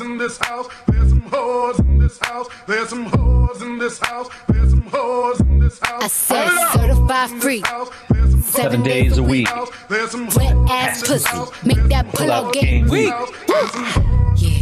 In 0.00 0.16
this 0.16 0.38
house, 0.38 0.68
there's 0.86 1.12
whores 1.30 1.78
in 1.80 1.98
this 1.98 2.18
house, 2.18 2.48
there's 2.66 2.88
some 2.88 3.06
whores 3.10 3.62
in 3.62 3.78
this 3.78 3.98
house, 3.98 4.28
there's 4.48 4.70
some 4.70 4.82
whores 4.82 5.40
in 5.40 5.58
this 5.58 5.78
house. 5.80 6.02
I 6.02 6.08
said 6.08 6.50
certified 6.72 7.30
free. 7.42 7.62
Seven 8.42 8.82
days 8.82 9.18
a 9.18 9.22
week. 9.22 9.48
There's 9.88 10.10
some 10.10 10.28
Wet 10.28 10.56
ass 10.70 11.06
pussy. 11.06 11.38
Make 11.66 11.88
that 11.90 12.08
pull 12.12 12.30
out 12.30 12.52
game 12.52 12.88
weak. 12.88 13.12
Yeah, 14.36 14.58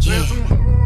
yeah, 0.00 0.26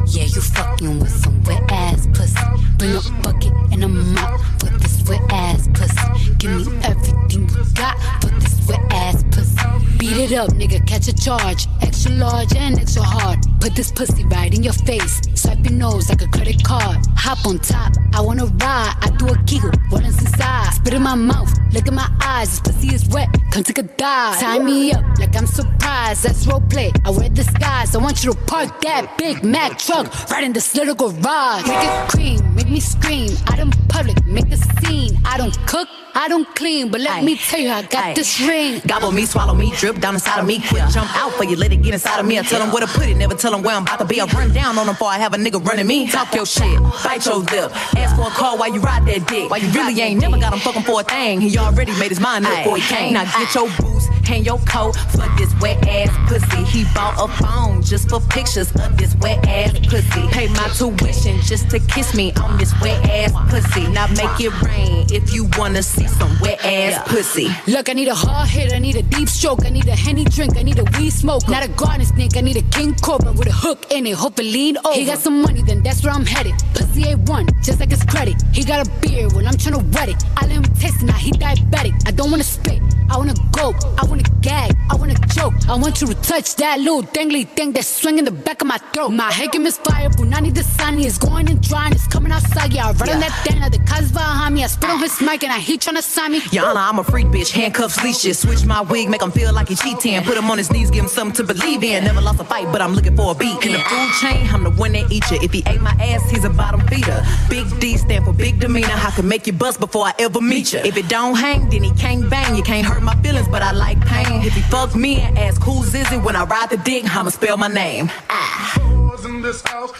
yeah, 0.07 0.25
you 0.25 0.41
fucking 0.41 0.99
with 1.01 1.11
some 1.11 1.43
wet 1.45 1.63
ass 1.71 2.07
pussy. 2.15 2.41
Bring 2.79 2.97
a 2.97 3.01
bucket 3.23 3.53
and 3.73 3.85
a 3.85 3.89
mop 3.89 4.41
for 4.61 4.86
this 5.07 5.19
wet 5.19 5.33
ass 5.33 5.69
pussy. 5.73 6.35
Give 6.39 6.67
me 6.67 6.79
everything 6.83 7.49
you 7.49 7.65
got 7.75 7.97
for 8.21 8.29
this 8.29 8.69
wet 8.69 8.81
ass 8.91 9.25
pussy. 9.31 9.57
Beat 9.99 10.17
it 10.17 10.33
up, 10.33 10.51
nigga, 10.51 10.87
catch 10.87 11.09
a 11.09 11.15
charge. 11.15 11.67
Extra 11.81 12.13
large 12.13 12.55
and 12.57 12.79
extra 12.79 13.03
hard. 13.03 13.39
Put 13.61 13.75
this 13.75 13.91
pussy 13.93 14.25
right 14.25 14.53
in 14.55 14.63
your 14.63 14.73
face. 14.73 15.21
Swipe 15.35 15.65
your 15.65 15.75
nose 15.75 16.09
like 16.09 16.23
a 16.23 16.29
credit 16.29 16.63
card. 16.65 16.99
Hop 17.17 17.45
on 17.47 17.59
top, 17.59 17.93
I 18.15 18.21
wanna 18.21 18.47
ride. 18.47 18.95
I 19.01 19.11
do 19.19 19.29
a 19.29 19.37
giggle, 19.45 19.71
runnings 19.91 20.21
inside. 20.21 20.75
Spit 20.75 20.95
in 20.95 21.03
my 21.03 21.15
mouth, 21.15 21.53
look 21.73 21.87
in 21.87 21.95
my 21.95 22.11
eyes. 22.23 22.51
This 22.51 22.61
pussy 22.61 22.95
is 22.95 23.09
wet, 23.09 23.29
come 23.51 23.63
take 23.63 23.79
a 23.79 23.83
dive. 23.83 24.39
Tie 24.41 24.59
me 24.59 24.93
up 24.93 25.05
like 25.19 25.37
I'm 25.37 25.47
surprised. 25.47 26.25
That's 26.25 26.47
role 26.47 26.63
play. 26.69 26.93
I 27.05 27.11
wear 27.11 27.29
disguise. 27.29 27.95
I 27.95 27.99
want 27.99 28.25
you 28.25 28.33
to 28.33 28.39
park 28.47 28.81
that 28.83 29.17
Big 29.19 29.45
Mac 29.45 29.79
truck 29.79 30.07
right 30.31 30.45
in 30.45 30.53
this 30.53 30.75
little 30.75 30.95
garage. 30.95 31.67
Make 31.67 31.83
it 31.83 32.11
cream, 32.11 32.55
make 32.55 32.69
me 32.69 32.81
scream. 32.81 33.31
Out 33.49 33.59
in 33.59 33.71
public, 33.89 34.25
make 34.27 34.51
a 34.53 34.57
scene. 34.57 35.19
I 35.25 35.37
don't 35.39 35.57
cook, 35.67 35.89
I 36.15 36.29
don't 36.29 36.47
clean, 36.55 36.91
but 36.91 37.01
let 37.01 37.25
me 37.25 37.37
tell 37.37 37.61
you, 37.61 37.71
I 37.71 37.83
got 37.83 38.17
this 38.17 38.41
ring. 38.41 38.81
Gobble 38.87 39.13
me, 39.13 39.27
swallow 39.27 39.55
me, 39.55 39.73
drip 39.77 40.01
down 40.01 40.15
inside 40.15 40.41
of 40.41 40.47
me. 40.47 40.61
Quick 40.69 40.85
jump 40.91 41.15
out 41.17 41.33
for 41.33 41.45
you, 41.45 41.57
let 41.57 41.73
it 41.73 41.83
get 41.83 41.95
inside 41.95 42.21
of 42.21 42.27
me. 42.27 42.39
I 42.39 42.43
tell 42.43 42.61
them 42.61 42.73
where 42.73 42.87
to 42.87 42.93
put 42.93 43.09
it, 43.09 43.17
never 43.17 43.35
tell 43.35 43.53
them 43.53 43.63
where 43.63 43.75
I'm 43.75 43.83
about 43.83 43.99
to 43.99 44.05
be. 44.05 44.21
I 44.21 44.25
run 44.27 44.53
down 44.53 44.79
on 44.79 44.87
them 44.87 44.95
before 44.95 45.09
I 45.09 45.19
have 45.19 45.35
a 45.35 45.37
nigga 45.37 45.65
running 45.65 45.87
me. 45.87 46.09
Talk 46.09 46.35
your 46.35 46.47
shit, 46.47 46.81
bite 47.05 47.25
your 47.27 47.39
lip. 47.39 47.73
Ask 47.97 48.17
for 48.17 48.29
a 48.29 48.31
call 48.31 48.59
while 48.59 48.73
you 48.73 48.81
ride 48.81 49.07
that 49.07 49.27
dick. 49.27 49.51
While 49.51 49.61
you 49.61 49.71
really 49.71 50.01
ain't 50.01 50.21
never 50.21 50.39
got 50.39 50.53
him 50.53 50.61
fucking 50.61 50.83
for 50.83 51.01
a 51.01 51.05
thing. 51.05 51.41
He 51.41 51.49
already 51.59 51.93
made 51.99 52.09
his 52.11 52.21
mind 52.21 52.47
up 52.47 52.57
before 52.59 52.77
he 52.77 52.83
came. 52.83 53.13
Now 53.15 53.25
get 53.25 53.55
your 53.55 53.69
boots, 53.81 53.96
hang 54.27 54.45
your 54.45 54.59
coat 54.61 54.97
for 55.13 55.27
this 55.39 55.55
wet 55.61 55.87
ass 55.87 56.11
pussy. 56.29 56.65
He 56.65 56.85
bought 56.95 57.15
a 57.19 57.29
phone 57.43 57.83
just 57.83 58.11
for 58.11 58.21
pictures 58.21 58.71
of 58.75 58.97
this 58.97 59.15
wet 59.17 59.47
ass 59.47 59.79
pussy. 59.89 60.27
Pay 60.29 60.49
my 60.49 60.69
tuition 60.69 61.41
just 61.43 61.71
to 61.71 61.79
kiss 61.79 62.15
me 62.15 62.33
on 62.35 62.59
this 62.59 62.73
wet 62.81 62.99
ass 63.09 63.33
pussy. 63.51 63.87
Now 63.89 64.07
make 64.09 64.41
it 64.41 64.53
rain 64.63 65.07
if 65.11 65.33
you 65.33 65.49
wanna 65.57 65.83
see 65.83 66.09
some 66.09 66.37
wet 66.41 66.63
ass 66.65 67.09
pussy. 67.09 67.49
Look, 67.67 67.89
I 67.89 67.93
need 67.93 68.09
a 68.09 68.15
hard 68.15 68.49
hit, 68.49 68.73
I 68.73 68.79
need 68.79 68.97
a 68.97 69.03
deep 69.03 69.29
stroke, 69.29 69.65
I 69.65 69.71
need 69.71 69.87
a 69.89 69.97
henny 69.97 70.25
drink, 70.25 70.57
I 70.57 70.63
need 70.63 70.79
a 70.79 70.85
weed 70.99 71.11
smoke. 71.11 71.49
Not 71.49 71.65
a 71.65 71.69
garden 71.69 72.05
snake, 72.05 72.37
I 72.37 72.41
need 72.41 72.57
a 72.57 72.63
king 72.77 72.95
cobra 72.95 73.33
with 73.33 73.49
a 73.49 73.53
hook 73.53 73.93
in 73.93 74.07
it, 74.07 74.15
hope 74.15 74.39
it 74.41 74.45
lean 74.45 74.77
over. 74.79 74.99
He 74.99 75.05
got 75.05 75.19
some 75.19 75.43
money, 75.43 75.63
then 75.63 75.83
that's 75.83 76.03
where 76.03 76.13
I'm 76.13 76.27
headed. 76.27 76.55
Pussy 76.75 77.05
A1, 77.05 77.63
just 77.63 77.79
like 77.81 77.91
his 77.91 78.03
credit. 78.05 78.43
He 78.53 78.65
got 78.65 78.87
a 78.87 78.91
beard 79.01 79.33
when 79.35 79.47
I'm 79.47 79.55
tryna 79.55 79.83
wet 79.95 80.09
it. 80.09 80.23
I 80.37 80.47
let 80.47 80.57
him 80.57 80.65
taste 80.75 81.03
it, 81.03 81.07
now 81.07 81.15
he 81.15 81.31
diabetic. 81.33 81.95
I 82.07 82.11
don't 82.11 82.31
wanna 82.31 82.45
spit, 82.45 82.83
I 83.11 83.17
wanna 83.17 83.35
go, 83.53 83.75
I 83.99 84.05
wanna 84.05 84.16
gag, 84.41 84.73
I 84.91 84.97
wanna 84.97 85.15
choke. 85.35 85.55
I 85.69 85.75
want 85.77 86.01
you 86.01 86.07
to 86.09 86.15
touch 86.15 86.57
that 86.57 86.81
little 86.81 87.03
dangly 87.03 87.49
thing 87.49 87.73
that's 87.73 87.89
swinging 87.89 88.25
the 88.25 88.31
back 88.31 88.61
of 88.63 88.69
my 88.69 88.79
throat. 88.93 89.11
My 89.11 89.33
head 89.33 89.53
game 89.53 89.67
is 89.67 89.79
fire, 89.79 90.09
Punani 90.11 90.53
Dasani 90.53 91.05
is 91.05 91.19
going 91.19 91.49
and 91.49 91.61
drying, 91.61 91.93
it's 91.93 92.07
coming 92.07 92.33
outside. 92.33 92.73
Yeah, 92.73 92.89
I 92.89 92.93
run 92.93 93.11
on 93.11 93.21
that 93.21 93.35
thing, 93.45 93.61
the 93.61 93.79
cuz 93.79 94.13
behind 94.13 94.55
me. 94.55 94.65
I 94.65 94.69
spit 94.69 94.91
on 94.91 95.01
his 95.01 95.21
mic 95.21 95.43
and 95.45 95.53
I 95.53 95.59
he 95.59 95.79
tryna 95.79 96.03
sign 96.03 96.33
me. 96.33 96.41
Yana, 96.41 96.77
I'm 96.77 96.99
a 96.99 97.05
freak 97.05 97.27
bitch, 97.27 97.51
handcuffs, 97.51 98.03
leashes. 98.03 98.39
Switch 98.39 98.65
my 98.65 98.81
wig, 98.83 99.09
make 99.09 99.23
him 99.23 99.31
feel 99.31 99.53
like 99.53 99.69
he 99.69 99.75
cheating. 99.75 100.23
Put 100.23 100.37
him 100.37 100.51
on 100.51 100.59
his 100.59 100.71
knees, 100.71 100.91
give 100.91 101.05
him 101.05 101.09
something 101.09 101.37
to 101.37 101.55
believe 101.55 101.83
in. 101.83 102.05
Never 102.05 102.21
lost 102.21 102.41
a 102.41 102.45
fight, 102.45 102.71
but 102.73 102.81
I'm 102.81 102.95
looking 102.95 103.17
for 103.17 103.33
a 103.33 103.35
beat. 103.35 103.65
In 103.65 103.73
the 103.73 103.79
food 103.79 104.11
chain, 104.21 104.49
I'm 104.53 104.65
the 104.65 104.71
one 104.71 104.93
that 104.93 105.11
eat 105.11 105.31
you. 105.31 105.39
If 105.43 105.53
he 105.53 105.63
ate 105.67 105.81
my 105.81 105.93
ass, 106.01 106.29
he's 106.31 106.45
a 106.45 106.51
bottom 106.51 106.81
feeder. 106.89 107.25
Big 107.49 107.67
D 107.81 107.97
stand 107.97 108.25
for 108.25 108.33
big 108.33 108.61
demeanor. 108.61 108.89
I 108.93 109.11
can 109.11 109.27
make 109.29 109.47
you 109.47 109.53
bust 109.53 109.81
before 109.81 110.05
I 110.05 110.15
ever 110.19 110.41
meet 110.41 110.73
you. 110.73 110.81
If 110.81 110.97
it 110.97 111.09
don't 111.09 111.35
hang, 111.35 111.69
then 111.69 111.83
he 111.83 111.93
can't 111.93 112.29
bang. 112.31 112.55
You 112.57 112.63
can't 112.63 112.87
hurt 112.87 113.03
my 113.03 113.15
feelings, 113.23 113.49
but 113.49 113.63
I 113.63 113.73
like 113.73 113.99
pain. 114.07 114.43
If 114.43 114.55
he 114.55 114.63
fuck 114.63 114.95
me 114.95 115.21
and 115.21 115.39
ask 115.39 115.63
who's 115.63 115.95
is 115.95 116.11
it 116.13 116.23
when 116.23 116.37
I 116.37 116.45
ride 116.45 116.71
the 116.71 116.77
dick, 116.79 117.05
I'ma 117.15 117.31
spell 117.31 117.57
my 117.57 117.69
name. 117.69 118.11
Ah. 118.31 118.73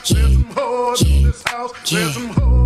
Yeah, 0.07 0.29
yeah, 1.89 2.66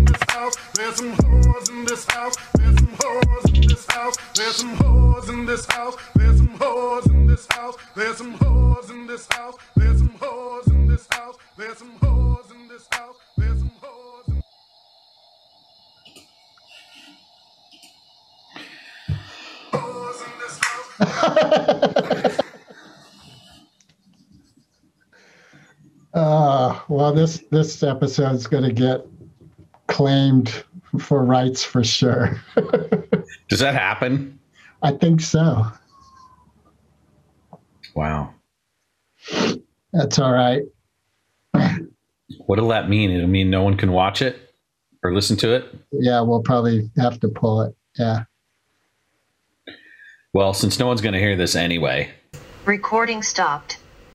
There's 0.73 0.95
some 0.95 1.11
whores 1.13 1.69
in 1.69 1.85
this 1.85 2.05
house. 2.09 2.35
There's 2.57 2.75
some 2.75 2.87
whores 2.87 3.55
in 3.55 3.67
this 3.67 3.85
house. 3.89 4.17
There's 4.33 4.55
some 4.55 4.75
whores 4.77 5.29
in 5.29 5.45
this 5.45 5.65
house. 5.67 5.95
There's 6.15 6.37
some 6.37 6.57
whores 6.57 7.05
in 7.09 7.27
this 7.27 7.47
house. 7.51 7.75
There's 7.95 8.17
some 8.17 8.37
whores 8.39 8.89
in 8.89 9.05
this 9.07 9.27
house. 9.31 9.55
There's 9.75 9.99
some 9.99 10.09
whores 10.17 10.67
in 10.71 10.87
this 10.87 11.07
house. 11.11 11.35
There's 11.57 11.77
some 11.77 11.99
whores 11.99 12.51
in 12.51 12.67
this 12.67 12.87
house. 12.91 13.15
There's 13.37 13.59
some 13.59 13.71
whores. 13.81 14.27
in- 14.29 14.41
Uh, 26.13 26.77
well, 26.89 27.13
this 27.13 27.39
this 27.51 27.81
episode's 27.83 28.45
going 28.47 28.63
to 28.63 28.73
get 28.73 29.05
claimed 29.91 30.63
for 30.99 31.23
rights 31.23 31.63
for 31.63 31.83
sure. 31.83 32.41
Does 33.49 33.59
that 33.59 33.75
happen? 33.75 34.39
I 34.81 34.91
think 34.91 35.21
so. 35.21 35.65
Wow. 37.93 38.33
That's 39.93 40.17
all 40.17 40.31
right. 40.31 40.63
What'll 42.45 42.69
that 42.69 42.89
mean? 42.89 43.11
It'll 43.11 43.27
mean 43.27 43.49
no 43.49 43.63
one 43.63 43.75
can 43.75 43.91
watch 43.91 44.21
it 44.21 44.55
or 45.03 45.13
listen 45.13 45.35
to 45.37 45.53
it? 45.53 45.65
Yeah, 45.91 46.21
we'll 46.21 46.41
probably 46.41 46.89
have 46.97 47.19
to 47.19 47.27
pull 47.27 47.61
it. 47.61 47.75
Yeah. 47.97 48.23
Well, 50.33 50.53
since 50.53 50.79
no 50.79 50.87
one's 50.87 51.01
going 51.01 51.13
to 51.13 51.19
hear 51.19 51.35
this 51.35 51.55
anyway, 51.55 52.09
Recording 52.65 53.21
stopped. 53.23 53.80